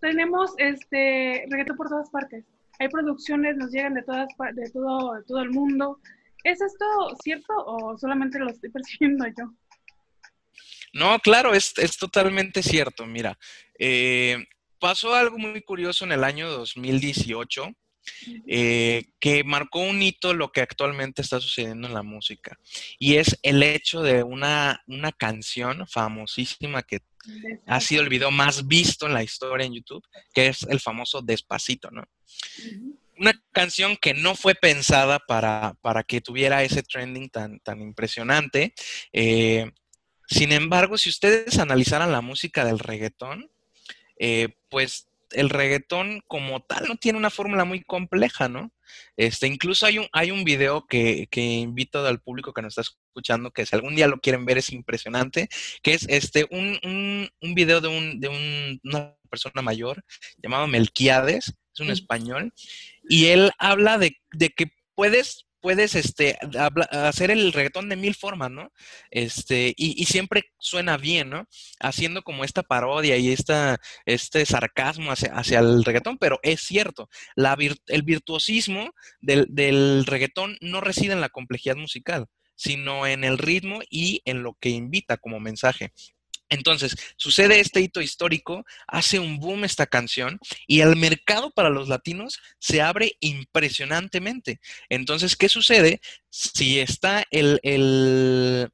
tenemos 0.00 0.52
este 0.58 1.46
reggaetón 1.48 1.76
por 1.76 1.88
todas 1.88 2.10
partes. 2.10 2.44
Hay 2.78 2.88
producciones, 2.88 3.56
nos 3.56 3.70
llegan 3.70 3.94
de 3.94 4.02
todas 4.02 4.28
de 4.54 4.70
todo, 4.70 5.22
todo 5.26 5.40
el 5.40 5.50
mundo. 5.50 6.00
¿Es 6.44 6.60
esto 6.60 6.84
cierto 7.22 7.52
o 7.56 7.96
solamente 7.98 8.38
lo 8.38 8.50
estoy 8.50 8.70
percibiendo 8.76 9.26
yo? 9.26 9.52
No, 10.92 11.18
claro, 11.18 11.54
es, 11.54 11.72
es 11.78 11.96
totalmente 11.96 12.62
cierto. 12.62 13.06
Mira, 13.06 13.38
eh, 13.78 14.46
pasó 14.78 15.14
algo 15.14 15.38
muy 15.38 15.60
curioso 15.62 16.04
en 16.04 16.12
el 16.12 16.24
año 16.24 16.48
2018 16.50 17.72
eh, 18.46 19.10
que 19.18 19.44
marcó 19.44 19.80
un 19.80 20.00
hito 20.02 20.34
lo 20.34 20.50
que 20.50 20.60
actualmente 20.60 21.22
está 21.22 21.40
sucediendo 21.40 21.88
en 21.88 21.94
la 21.94 22.02
música. 22.02 22.58
Y 22.98 23.16
es 23.16 23.38
el 23.42 23.62
hecho 23.62 24.02
de 24.02 24.22
una, 24.22 24.82
una 24.86 25.12
canción 25.12 25.86
famosísima 25.86 26.82
que 26.82 27.00
ha 27.66 27.80
sido 27.80 28.02
el 28.02 28.08
video 28.08 28.30
más 28.30 28.66
visto 28.66 29.06
en 29.06 29.14
la 29.14 29.22
historia 29.22 29.66
en 29.66 29.74
YouTube, 29.74 30.04
que 30.32 30.48
es 30.48 30.62
el 30.64 30.80
famoso 30.80 31.22
Despacito, 31.22 31.90
¿no? 31.90 32.04
Una 33.18 33.32
canción 33.52 33.96
que 33.96 34.14
no 34.14 34.36
fue 34.36 34.54
pensada 34.54 35.18
para, 35.18 35.74
para, 35.80 36.04
que 36.04 36.20
tuviera 36.20 36.62
ese 36.62 36.82
trending 36.82 37.30
tan, 37.30 37.58
tan 37.60 37.80
impresionante. 37.80 38.74
Eh, 39.12 39.72
sin 40.28 40.52
embargo, 40.52 40.96
si 40.96 41.08
ustedes 41.08 41.58
analizaran 41.58 42.12
la 42.12 42.20
música 42.20 42.64
del 42.64 42.78
reggaetón, 42.78 43.50
eh, 44.18 44.48
pues 44.68 45.07
el 45.32 45.50
reggaetón 45.50 46.22
como 46.26 46.62
tal 46.62 46.86
no 46.88 46.96
tiene 46.96 47.18
una 47.18 47.30
fórmula 47.30 47.64
muy 47.64 47.82
compleja, 47.82 48.48
¿no? 48.48 48.72
Este, 49.16 49.46
incluso 49.46 49.86
hay 49.86 49.98
un, 49.98 50.08
hay 50.12 50.30
un 50.30 50.44
video 50.44 50.86
que, 50.86 51.26
que 51.30 51.40
invito 51.42 52.06
al 52.06 52.20
público 52.20 52.52
que 52.52 52.62
nos 52.62 52.78
está 52.78 52.82
escuchando, 52.82 53.50
que 53.50 53.66
si 53.66 53.74
algún 53.74 53.94
día 53.94 54.06
lo 54.06 54.20
quieren 54.20 54.44
ver 54.46 54.58
es 54.58 54.70
impresionante, 54.70 55.48
que 55.82 55.94
es 55.94 56.06
este, 56.08 56.46
un, 56.50 56.78
un, 56.82 57.28
un 57.42 57.54
video 57.54 57.80
de, 57.80 57.88
un, 57.88 58.20
de 58.20 58.28
un, 58.28 58.80
una 58.84 59.16
persona 59.30 59.62
mayor 59.62 60.04
llamado 60.42 60.66
Melquiades, 60.66 61.54
es 61.74 61.80
un 61.80 61.90
español, 61.90 62.52
y 63.08 63.26
él 63.26 63.50
habla 63.58 63.98
de, 63.98 64.16
de 64.32 64.50
que 64.50 64.72
puedes 64.94 65.47
puedes 65.60 65.94
este, 65.94 66.38
hacer 66.90 67.30
el 67.30 67.52
reggaetón 67.52 67.88
de 67.88 67.96
mil 67.96 68.14
formas, 68.14 68.50
¿no? 68.50 68.72
Este, 69.10 69.74
y, 69.76 70.04
siempre 70.06 70.44
suena 70.58 70.96
bien, 70.96 71.30
¿no? 71.30 71.46
Haciendo 71.80 72.22
como 72.22 72.44
esta 72.44 72.62
parodia 72.62 73.16
y 73.16 73.32
esta, 73.32 73.78
este 74.06 74.46
sarcasmo 74.46 75.12
hacia, 75.12 75.58
el 75.58 75.84
reggaetón, 75.84 76.18
pero 76.18 76.38
es 76.42 76.60
cierto, 76.60 77.08
la 77.34 77.56
el 77.88 78.02
virtuosismo 78.02 78.92
del, 79.20 79.46
del 79.50 80.06
reggaetón 80.06 80.56
no 80.60 80.80
reside 80.80 81.12
en 81.12 81.20
la 81.20 81.28
complejidad 81.28 81.76
musical, 81.76 82.26
sino 82.54 83.06
en 83.06 83.24
el 83.24 83.38
ritmo 83.38 83.80
y 83.90 84.22
en 84.24 84.42
lo 84.42 84.54
que 84.60 84.70
invita 84.70 85.16
como 85.16 85.40
mensaje. 85.40 85.92
Entonces, 86.48 86.96
sucede 87.16 87.60
este 87.60 87.80
hito 87.80 88.00
histórico, 88.00 88.64
hace 88.86 89.18
un 89.18 89.38
boom 89.38 89.64
esta 89.64 89.86
canción 89.86 90.38
y 90.66 90.80
el 90.80 90.96
mercado 90.96 91.50
para 91.50 91.70
los 91.70 91.88
latinos 91.88 92.38
se 92.58 92.80
abre 92.80 93.16
impresionantemente. 93.20 94.60
Entonces, 94.88 95.36
¿qué 95.36 95.48
sucede? 95.48 96.00
Si 96.30 96.78
está 96.80 97.24
el, 97.30 97.60
el, 97.62 98.70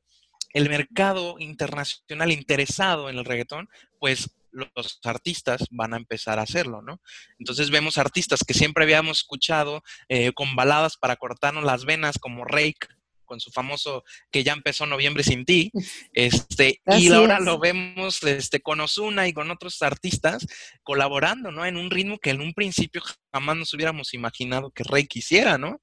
el 0.52 0.68
mercado 0.68 1.36
internacional 1.38 2.32
interesado 2.32 3.10
en 3.10 3.18
el 3.18 3.24
reggaetón, 3.24 3.68
pues 3.98 4.30
los 4.54 5.00
artistas 5.04 5.66
van 5.70 5.94
a 5.94 5.96
empezar 5.96 6.38
a 6.38 6.42
hacerlo, 6.42 6.80
¿no? 6.80 7.00
Entonces 7.38 7.70
vemos 7.70 7.98
artistas 7.98 8.44
que 8.46 8.54
siempre 8.54 8.84
habíamos 8.84 9.18
escuchado 9.18 9.82
eh, 10.08 10.32
con 10.32 10.54
baladas 10.54 10.96
para 10.96 11.16
cortarnos 11.16 11.64
las 11.64 11.84
venas 11.84 12.18
como 12.18 12.44
Rake, 12.44 12.86
con 13.24 13.40
su 13.40 13.50
famoso 13.50 14.04
que 14.30 14.44
ya 14.44 14.52
empezó 14.52 14.86
noviembre 14.86 15.22
sin 15.22 15.44
ti, 15.44 15.70
este, 16.12 16.80
Así 16.84 17.08
y 17.08 17.12
ahora 17.12 17.38
es. 17.38 17.44
lo 17.44 17.58
vemos 17.58 18.22
este, 18.22 18.60
con 18.60 18.80
Osuna 18.80 19.26
y 19.28 19.32
con 19.32 19.50
otros 19.50 19.82
artistas 19.82 20.46
colaborando, 20.82 21.50
¿no? 21.50 21.64
En 21.66 21.76
un 21.76 21.90
ritmo 21.90 22.18
que 22.18 22.30
en 22.30 22.40
un 22.40 22.54
principio 22.54 23.02
jamás 23.32 23.56
nos 23.56 23.74
hubiéramos 23.74 24.14
imaginado 24.14 24.70
que 24.70 24.84
Rey 24.84 25.06
quisiera, 25.06 25.58
¿no? 25.58 25.80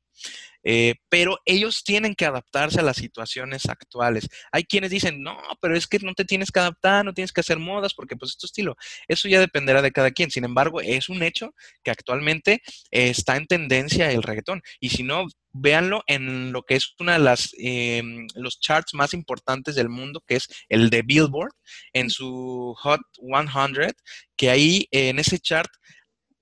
Eh, 0.63 0.95
pero 1.09 1.39
ellos 1.45 1.83
tienen 1.83 2.15
que 2.15 2.25
adaptarse 2.25 2.79
a 2.79 2.83
las 2.83 2.97
situaciones 2.97 3.65
actuales. 3.67 4.29
Hay 4.51 4.63
quienes 4.63 4.91
dicen, 4.91 5.23
no, 5.23 5.37
pero 5.59 5.75
es 5.75 5.87
que 5.87 5.99
no 5.99 6.13
te 6.13 6.25
tienes 6.25 6.51
que 6.51 6.59
adaptar, 6.59 7.03
no 7.03 7.13
tienes 7.13 7.31
que 7.31 7.41
hacer 7.41 7.59
modas 7.59 7.93
porque 7.93 8.15
pues 8.15 8.31
es 8.31 8.37
tu 8.37 8.45
estilo. 8.45 8.75
Eso 9.07 9.27
ya 9.27 9.39
dependerá 9.39 9.81
de 9.81 9.91
cada 9.91 10.11
quien. 10.11 10.31
Sin 10.31 10.43
embargo, 10.43 10.81
es 10.81 11.09
un 11.09 11.23
hecho 11.23 11.53
que 11.83 11.91
actualmente 11.91 12.61
eh, 12.91 13.09
está 13.09 13.37
en 13.37 13.47
tendencia 13.47 14.11
el 14.11 14.23
reggaetón. 14.23 14.61
Y 14.79 14.89
si 14.89 15.03
no, 15.03 15.25
véanlo 15.53 16.03
en 16.07 16.51
lo 16.53 16.63
que 16.63 16.75
es 16.75 16.93
una 16.99 17.13
de 17.13 17.19
las 17.19 17.53
eh, 17.59 18.01
los 18.35 18.59
charts 18.59 18.93
más 18.93 19.13
importantes 19.13 19.75
del 19.75 19.89
mundo, 19.89 20.23
que 20.25 20.35
es 20.35 20.47
el 20.69 20.89
de 20.89 21.01
Billboard, 21.01 21.53
en 21.93 22.09
su 22.09 22.73
Hot 22.77 23.01
100, 23.15 23.93
que 24.35 24.49
ahí 24.49 24.87
en 24.91 25.19
ese 25.19 25.39
chart 25.39 25.69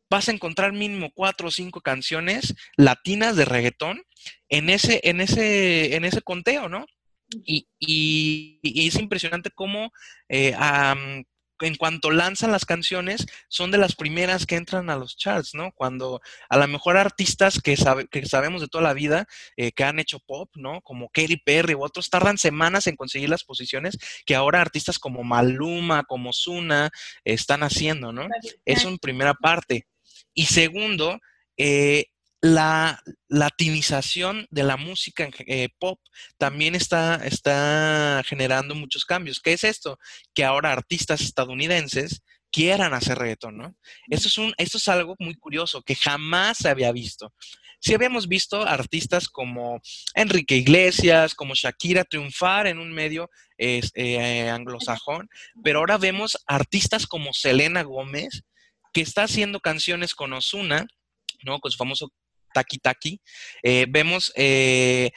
vas 0.10 0.28
a 0.28 0.32
encontrar 0.32 0.74
mínimo 0.74 1.12
cuatro 1.14 1.48
o 1.50 1.52
cinco 1.52 1.82
canciones 1.82 2.56
latinas 2.78 3.36
de 3.36 3.46
reggaetón 3.46 4.02
en 4.50 4.70
ese, 4.70 5.02
en 5.04 5.22
ese, 5.22 5.96
en 5.96 6.06
ese 6.06 6.22
conteo, 6.22 6.68
¿no? 6.70 6.86
Y, 7.46 7.68
y- 7.80 8.60
y 8.64 8.88
es 8.88 8.96
impresionante 8.96 9.52
cómo 9.52 9.92
eh, 10.30 10.54
en 11.62 11.76
cuanto 11.76 12.10
lanzan 12.10 12.52
las 12.54 12.64
canciones, 12.66 13.26
son 13.50 13.70
de 13.70 13.78
las 13.78 13.94
primeras 13.96 14.46
que 14.46 14.56
entran 14.56 14.90
a 14.90 14.96
los 14.96 15.18
charts, 15.18 15.54
¿no? 15.54 15.74
Cuando 15.74 16.22
a 16.50 16.58
lo 16.58 16.68
mejor 16.70 16.96
artistas 16.96 17.60
que, 17.62 17.76
sabe- 17.76 18.08
que 18.08 18.26
sabemos 18.26 18.62
de 18.62 18.70
toda 18.70 18.82
la 18.84 18.94
vida, 18.94 19.28
eh, 19.58 19.74
que 19.74 19.84
han 19.84 20.00
hecho 20.00 20.20
pop, 20.26 20.50
¿no? 20.56 20.80
Como 20.82 21.10
Katy 21.10 21.36
Perry 21.38 21.76
u 21.76 21.84
otros, 21.84 22.10
tardan 22.10 22.38
semanas 22.38 22.88
en 22.88 22.96
conseguir 22.96 23.30
las 23.30 23.44
posiciones 23.44 23.98
que 24.26 24.36
ahora 24.36 24.62
artistas 24.62 25.00
como 25.00 25.24
Maluma, 25.24 26.04
como 26.06 26.32
Zuna, 26.34 26.92
están 27.26 27.62
haciendo, 27.64 28.14
¿no? 28.14 28.24
Eso 28.66 28.88
en 28.88 28.98
primera 28.98 29.34
parte. 29.34 29.86
Y 30.40 30.46
segundo, 30.46 31.20
eh, 31.58 32.06
la 32.40 33.04
latinización 33.28 34.48
de 34.50 34.64
la 34.64 34.78
música 34.78 35.30
eh, 35.40 35.68
pop 35.80 36.00
también 36.38 36.76
está, 36.76 37.16
está 37.26 38.24
generando 38.26 38.74
muchos 38.74 39.04
cambios. 39.04 39.42
¿Qué 39.42 39.52
es 39.52 39.66
esto? 39.66 40.00
Que 40.34 40.46
ahora 40.46 40.72
artistas 40.72 41.20
estadounidenses 41.20 42.22
quieran 42.54 42.94
hacer 42.94 43.18
reggaetón, 43.18 43.58
¿no? 43.58 43.76
Esto 44.10 44.30
es, 44.30 44.38
un, 44.38 44.54
es 44.58 44.88
algo 44.88 45.18
muy 45.20 45.36
curioso 45.36 45.82
que 45.82 45.96
jamás 45.96 46.60
se 46.60 46.70
había 46.70 46.94
visto. 46.94 47.34
Sí 47.82 47.94
habíamos 47.94 48.30
visto 48.30 48.66
artistas 48.66 49.28
como 49.28 49.82
Enrique 50.14 50.56
Iglesias, 50.56 51.36
como 51.36 51.54
Shakira 51.54 52.06
triunfar 52.06 52.68
en 52.68 52.80
un 52.80 52.94
medio 52.94 53.30
eh, 53.58 54.50
anglosajón, 54.50 55.28
pero 55.66 55.80
ahora 55.80 55.98
vemos 55.98 56.38
artistas 56.48 57.08
como 57.08 57.34
Selena 57.34 57.84
Gómez, 57.84 58.46
que 58.94 59.02
está 59.02 59.24
haciendo 59.24 59.60
canciones 59.60 60.14
con 60.16 60.34
Ozuna, 60.34 60.88
¿no? 61.44 61.60
Con 61.60 61.72
su 61.72 61.78
famoso 61.78 62.12
Taki 62.54 62.80
Taki. 62.80 63.22
Eh, 63.64 63.86
vemos 63.90 64.32
eh, 64.36 65.12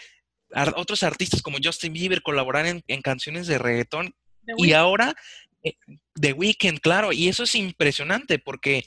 ar- 0.52 0.74
otros 0.76 1.02
artistas 1.02 1.42
como 1.42 1.58
Justin 1.62 1.92
Bieber 1.92 2.22
colaborar 2.22 2.66
en, 2.66 2.82
en 2.86 3.02
canciones 3.02 3.46
de 3.46 3.58
reggaetón 3.58 4.14
y 4.58 4.72
ahora 4.72 5.14
eh, 5.62 5.74
The 6.20 6.32
Weeknd, 6.32 6.80
claro, 6.80 7.12
y 7.12 7.28
eso 7.28 7.44
es 7.44 7.54
impresionante 7.54 8.38
porque, 8.38 8.84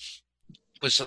pues, 0.80 1.04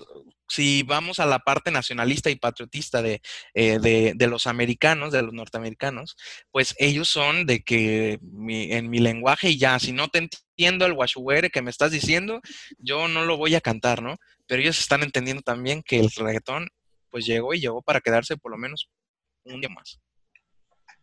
si 0.48 0.82
vamos 0.82 1.20
a 1.20 1.26
la 1.26 1.38
parte 1.40 1.70
nacionalista 1.70 2.30
y 2.30 2.37
patriotista 2.37 3.02
de, 3.02 3.20
eh, 3.54 3.78
de, 3.78 4.12
de 4.16 4.26
los 4.26 4.46
americanos, 4.46 5.12
de 5.12 5.22
los 5.22 5.32
norteamericanos, 5.32 6.16
pues 6.50 6.74
ellos 6.78 7.08
son 7.08 7.46
de 7.46 7.62
que 7.62 8.18
mi- 8.22 8.72
en 8.72 8.88
mi 8.90 8.98
lenguaje 8.98 9.50
y 9.50 9.58
ya, 9.58 9.78
si 9.78 9.92
no 9.92 10.08
te 10.08 10.18
entiendo 10.18 10.87
el 10.87 10.92
washuere 10.92 11.50
que 11.50 11.62
me 11.62 11.70
estás 11.70 11.92
diciendo, 11.92 12.40
yo 12.78 13.08
no 13.08 13.24
lo 13.24 13.37
voy 13.37 13.54
a 13.54 13.61
cantar, 13.61 14.02
¿no? 14.02 14.16
Pero 14.46 14.62
ellos 14.62 14.78
están 14.78 15.02
entendiendo 15.02 15.42
también 15.42 15.82
que 15.82 16.00
el 16.00 16.11
reggaetón, 16.11 16.68
pues 17.11 17.26
llegó 17.26 17.54
y 17.54 17.61
llegó 17.61 17.82
para 17.82 18.00
quedarse 18.00 18.37
por 18.37 18.50
lo 18.52 18.58
menos 18.58 18.88
un 19.44 19.61
día 19.61 19.70
más. 19.70 20.00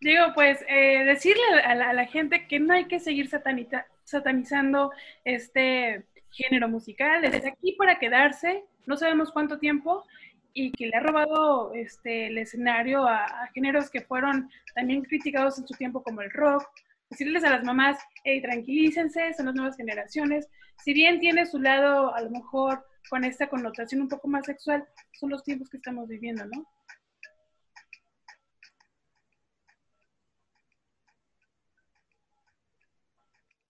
Digo, 0.01 0.23
pues 0.35 0.59
eh, 0.67 1.03
decirle 1.05 1.41
a 1.63 1.73
la, 1.73 1.89
a 1.89 1.93
la 1.93 2.05
gente 2.07 2.47
que 2.47 2.59
no 2.59 2.73
hay 2.73 2.85
que 2.87 2.99
seguir 2.99 3.29
satanita- 3.29 3.85
satanizando 4.03 4.91
este 5.23 6.05
género 6.35 6.67
musical, 6.67 7.23
está 7.23 7.49
aquí 7.49 7.73
para 7.73 7.97
quedarse, 7.97 8.65
no 8.85 8.97
sabemos 8.97 9.31
cuánto 9.31 9.57
tiempo, 9.57 10.03
y 10.53 10.71
que 10.71 10.87
le 10.87 10.95
ha 10.95 11.01
robado 11.01 11.73
este, 11.73 12.27
el 12.27 12.37
escenario 12.37 13.05
a, 13.05 13.49
géneros 13.53 13.89
que 13.89 14.01
fueron 14.01 14.49
también 14.73 15.03
criticados 15.03 15.59
en 15.59 15.67
su 15.67 15.73
tiempo 15.73 16.01
como 16.01 16.21
el 16.21 16.31
rock. 16.31 16.63
Decirles 17.09 17.43
a 17.43 17.49
las 17.49 17.63
mamás, 17.63 17.99
hey, 18.23 18.41
tranquilícense, 18.41 19.33
son 19.33 19.47
las 19.47 19.55
nuevas 19.55 19.75
generaciones. 19.75 20.47
Si 20.83 20.93
bien 20.93 21.19
tiene 21.19 21.45
su 21.45 21.59
lado, 21.59 22.15
a 22.15 22.21
lo 22.21 22.29
mejor 22.29 22.85
con 23.09 23.25
esta 23.25 23.47
connotación 23.47 24.01
un 24.01 24.07
poco 24.07 24.29
más 24.29 24.45
sexual, 24.45 24.85
son 25.11 25.29
los 25.29 25.43
tiempos 25.43 25.69
que 25.69 25.77
estamos 25.77 26.07
viviendo, 26.07 26.45
¿no? 26.45 26.65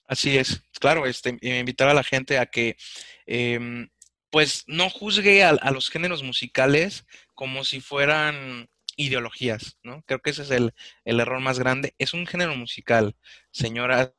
Así 0.07 0.37
es, 0.37 0.61
claro, 0.79 1.05
este, 1.05 1.37
invitar 1.41 1.87
a 1.89 1.93
la 1.93 2.03
gente 2.03 2.37
a 2.37 2.45
que 2.45 2.77
em, 3.25 3.89
pues 4.29 4.63
no 4.67 4.89
juzgue 4.89 5.43
a, 5.43 5.49
a 5.49 5.71
los 5.71 5.89
géneros 5.89 6.21
musicales 6.23 7.05
como 7.33 7.63
si 7.63 7.81
fueran 7.81 8.67
ideologías, 8.97 9.77
¿no? 9.83 10.03
Creo 10.03 10.19
que 10.19 10.29
ese 10.29 10.43
es 10.43 10.51
el, 10.51 10.73
el 11.05 11.19
error 11.19 11.39
más 11.41 11.57
grande. 11.59 11.95
Es 11.97 12.13
un 12.13 12.25
género 12.27 12.55
musical, 12.55 13.15
señora 13.51 14.13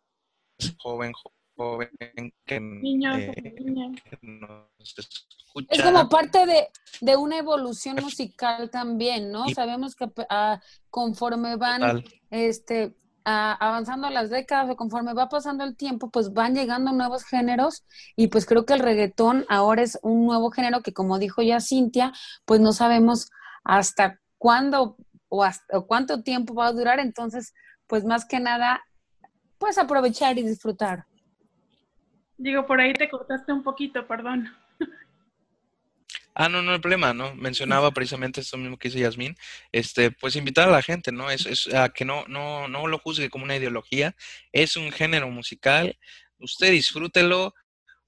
joven, 0.78 1.12
jo- 1.12 1.32
joven 1.56 1.90
que, 2.44 2.60
Niños, 2.60 3.16
eh, 3.18 3.54
que 4.04 4.18
nos 4.22 4.68
escucha. 4.98 5.66
Es 5.70 5.82
como 5.82 6.08
parte 6.08 6.44
de, 6.46 6.68
de 7.00 7.16
una 7.16 7.38
evolución 7.38 7.96
musical 8.02 8.70
también, 8.70 9.30
¿no? 9.30 9.48
Y- 9.48 9.54
Sabemos 9.54 9.94
que 9.94 10.06
ah, 10.28 10.60
conforme 10.90 11.56
van 11.56 11.80
Total. 11.80 12.04
este, 12.30 12.82
a- 12.84 12.90
avanzando 13.28 14.08
las 14.08 14.30
décadas 14.30 14.70
o 14.70 14.76
conforme 14.76 15.12
va 15.12 15.28
pasando 15.28 15.64
el 15.64 15.76
tiempo, 15.76 16.10
pues 16.10 16.32
van 16.32 16.54
llegando 16.54 16.92
nuevos 16.92 17.24
géneros 17.24 17.84
y 18.14 18.28
pues 18.28 18.46
creo 18.46 18.64
que 18.64 18.74
el 18.74 18.80
reggaetón 18.80 19.44
ahora 19.48 19.82
es 19.82 19.98
un 20.02 20.26
nuevo 20.26 20.50
género 20.50 20.80
que 20.82 20.92
como 20.92 21.18
dijo 21.18 21.42
ya 21.42 21.60
Cintia, 21.60 22.12
pues 22.44 22.60
no 22.60 22.72
sabemos 22.72 23.30
hasta 23.64 24.20
cuándo 24.38 24.96
o, 25.28 25.42
hasta, 25.42 25.76
o 25.76 25.86
cuánto 25.86 26.22
tiempo 26.22 26.54
va 26.54 26.68
a 26.68 26.72
durar, 26.72 27.00
entonces 27.00 27.52
pues 27.88 28.04
más 28.04 28.24
que 28.26 28.38
nada, 28.38 28.84
pues 29.58 29.76
aprovechar 29.76 30.38
y 30.38 30.42
disfrutar. 30.42 31.06
Digo, 32.38 32.64
por 32.66 32.80
ahí 32.80 32.92
te 32.92 33.08
cortaste 33.08 33.52
un 33.52 33.62
poquito, 33.64 34.06
perdón. 34.06 34.54
Ah, 36.38 36.50
no, 36.50 36.60
no 36.60 36.72
hay 36.72 36.78
problema, 36.80 37.14
¿no? 37.14 37.34
Mencionaba 37.34 37.92
precisamente 37.92 38.42
esto 38.42 38.58
mismo 38.58 38.76
que 38.76 38.88
dice 38.88 39.00
Yasmín, 39.00 39.34
este, 39.72 40.10
pues 40.10 40.36
invitar 40.36 40.68
a 40.68 40.72
la 40.72 40.82
gente, 40.82 41.10
¿no? 41.10 41.30
Es, 41.30 41.46
es 41.46 41.72
a 41.72 41.88
que 41.88 42.04
no, 42.04 42.26
no, 42.28 42.68
no 42.68 42.86
lo 42.88 42.98
juzgue 42.98 43.30
como 43.30 43.44
una 43.46 43.56
ideología, 43.56 44.14
es 44.52 44.76
un 44.76 44.92
género 44.92 45.30
musical, 45.30 45.98
usted 46.38 46.72
disfrútelo, 46.72 47.54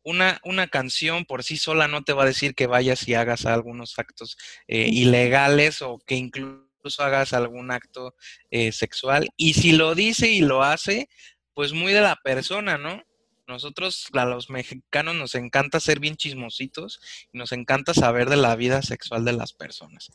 una, 0.02 0.40
una 0.44 0.68
canción 0.68 1.24
por 1.24 1.42
sí 1.42 1.56
sola 1.56 1.88
no 1.88 2.02
te 2.04 2.12
va 2.12 2.24
a 2.24 2.26
decir 2.26 2.54
que 2.54 2.66
vayas 2.66 3.08
y 3.08 3.14
hagas 3.14 3.46
algunos 3.46 3.98
actos 3.98 4.36
eh, 4.66 4.88
ilegales 4.92 5.80
o 5.80 5.98
que 6.06 6.16
incluso 6.16 6.68
hagas 6.98 7.32
algún 7.32 7.70
acto 7.70 8.14
eh, 8.50 8.72
sexual, 8.72 9.30
y 9.38 9.54
si 9.54 9.72
lo 9.72 9.94
dice 9.94 10.28
y 10.30 10.40
lo 10.42 10.62
hace, 10.62 11.08
pues 11.54 11.72
muy 11.72 11.94
de 11.94 12.02
la 12.02 12.16
persona, 12.16 12.76
¿no? 12.76 13.02
Nosotros, 13.48 14.08
a 14.12 14.26
los 14.26 14.50
mexicanos, 14.50 15.14
nos 15.14 15.34
encanta 15.34 15.80
ser 15.80 16.00
bien 16.00 16.16
chismositos 16.16 17.00
y 17.32 17.38
nos 17.38 17.52
encanta 17.52 17.94
saber 17.94 18.28
de 18.28 18.36
la 18.36 18.54
vida 18.56 18.82
sexual 18.82 19.24
de 19.24 19.32
las 19.32 19.54
personas. 19.54 20.10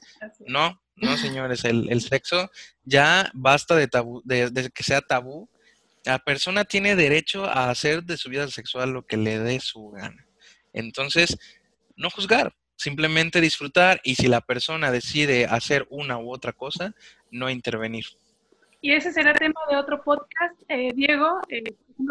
No, 0.45 0.79
no, 0.95 1.17
señores, 1.17 1.65
el, 1.65 1.89
el 1.89 2.01
sexo 2.01 2.51
ya 2.83 3.31
basta 3.33 3.75
de, 3.75 3.87
tabú, 3.87 4.21
de, 4.23 4.51
de 4.51 4.69
que 4.69 4.83
sea 4.83 5.01
tabú. 5.01 5.49
La 6.05 6.19
persona 6.19 6.63
tiene 6.63 6.95
derecho 6.95 7.45
a 7.45 7.71
hacer 7.71 8.03
de 8.03 8.17
su 8.17 8.29
vida 8.29 8.47
sexual 8.49 8.91
lo 8.91 9.07
que 9.07 9.17
le 9.17 9.39
dé 9.39 9.59
su 9.59 9.89
gana. 9.89 10.27
Entonces, 10.71 11.35
no 11.95 12.11
juzgar, 12.11 12.55
simplemente 12.75 13.41
disfrutar 13.41 13.99
y 14.03 14.13
si 14.13 14.27
la 14.27 14.41
persona 14.41 14.91
decide 14.91 15.45
hacer 15.45 15.87
una 15.89 16.19
u 16.19 16.31
otra 16.31 16.53
cosa, 16.53 16.93
no 17.31 17.49
intervenir. 17.49 18.05
Y 18.83 18.91
ese 18.91 19.13
será 19.13 19.33
tema 19.33 19.61
de 19.71 19.77
otro 19.77 20.03
podcast. 20.03 20.61
Eh, 20.67 20.91
Diego, 20.93 21.39
eh, 21.47 21.63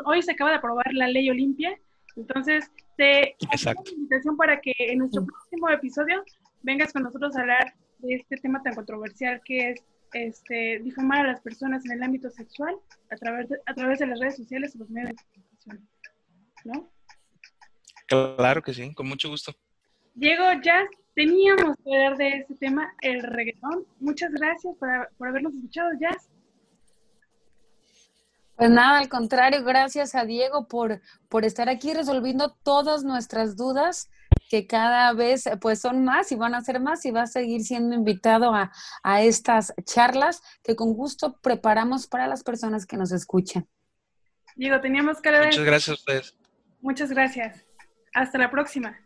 hoy 0.07 0.23
se 0.23 0.33
acaba 0.33 0.53
de 0.53 0.57
aprobar 0.57 0.87
la 0.95 1.07
ley 1.07 1.29
Olimpia, 1.29 1.79
entonces 2.17 2.71
te 2.97 3.37
hacemos 3.53 3.85
una 3.91 3.99
invitación 3.99 4.39
para 4.39 4.59
que 4.59 4.73
en 4.79 5.01
nuestro 5.01 5.23
próximo 5.23 5.69
episodio 5.69 6.25
vengas 6.63 6.95
con 6.95 7.03
nosotros 7.03 7.37
a 7.37 7.41
hablar 7.43 7.75
de 7.99 8.15
este 8.15 8.39
tema 8.39 8.63
tan 8.63 8.75
controversial 8.75 9.43
que 9.45 9.73
es 9.73 9.85
este, 10.15 10.79
difamar 10.79 11.27
a 11.27 11.33
las 11.33 11.43
personas 11.43 11.85
en 11.85 11.93
el 11.93 12.03
ámbito 12.03 12.31
sexual 12.31 12.75
a 13.11 13.17
través 13.17 13.51
de, 13.51 13.59
a 13.67 13.75
través 13.75 13.99
de 13.99 14.07
las 14.07 14.19
redes 14.19 14.37
sociales 14.39 14.75
y 14.75 14.79
los 14.79 14.89
medios 14.89 15.11
de 15.11 15.25
comunicación. 15.35 15.89
¿No? 16.65 16.91
Claro 18.39 18.63
que 18.63 18.73
sí, 18.73 18.95
con 18.95 19.09
mucho 19.09 19.29
gusto. 19.29 19.53
Diego, 20.15 20.45
ya 20.63 20.87
teníamos 21.15 21.77
que 21.85 21.95
hablar 21.95 22.17
de 22.17 22.29
este 22.29 22.55
tema, 22.55 22.95
el 23.03 23.23
reggaetón. 23.23 23.85
Muchas 24.01 24.33
gracias 24.33 24.75
por, 24.79 24.89
por 25.19 25.29
habernos 25.29 25.53
escuchado, 25.53 25.91
Jazz. 26.01 26.32
Pues 28.63 28.71
nada, 28.71 29.01
al 29.01 29.09
contrario, 29.09 29.65
gracias 29.65 30.15
a 30.15 30.25
Diego 30.25 30.69
por, 30.69 31.01
por 31.29 31.45
estar 31.45 31.69
aquí 31.69 31.95
resolviendo 31.95 32.57
todas 32.63 33.03
nuestras 33.03 33.57
dudas, 33.57 34.09
que 34.49 34.69
cada 34.69 35.13
vez 35.15 35.51
pues 35.61 35.81
son 35.81 36.05
más 36.05 36.31
y 36.31 36.37
van 36.37 36.55
a 36.55 36.61
ser 36.61 36.79
más 36.79 37.05
y 37.05 37.11
va 37.11 37.23
a 37.23 37.27
seguir 37.27 37.65
siendo 37.65 37.97
invitado 37.97 38.55
a, 38.55 38.71
a 39.03 39.23
estas 39.23 39.75
charlas 39.85 40.45
que 40.63 40.77
con 40.77 40.95
gusto 40.95 41.41
preparamos 41.43 42.07
para 42.07 42.29
las 42.29 42.45
personas 42.45 42.87
que 42.87 42.97
nos 42.97 43.11
escuchan. 43.11 43.67
Diego, 44.55 44.81
teníamos 44.81 45.21
que 45.21 45.33
ver. 45.33 45.47
Muchas 45.47 45.65
gracias 45.65 45.89
a 45.89 45.95
ustedes. 45.95 46.37
Muchas 46.81 47.11
gracias. 47.11 47.65
Hasta 48.15 48.39
la 48.39 48.49
próxima. 48.49 48.97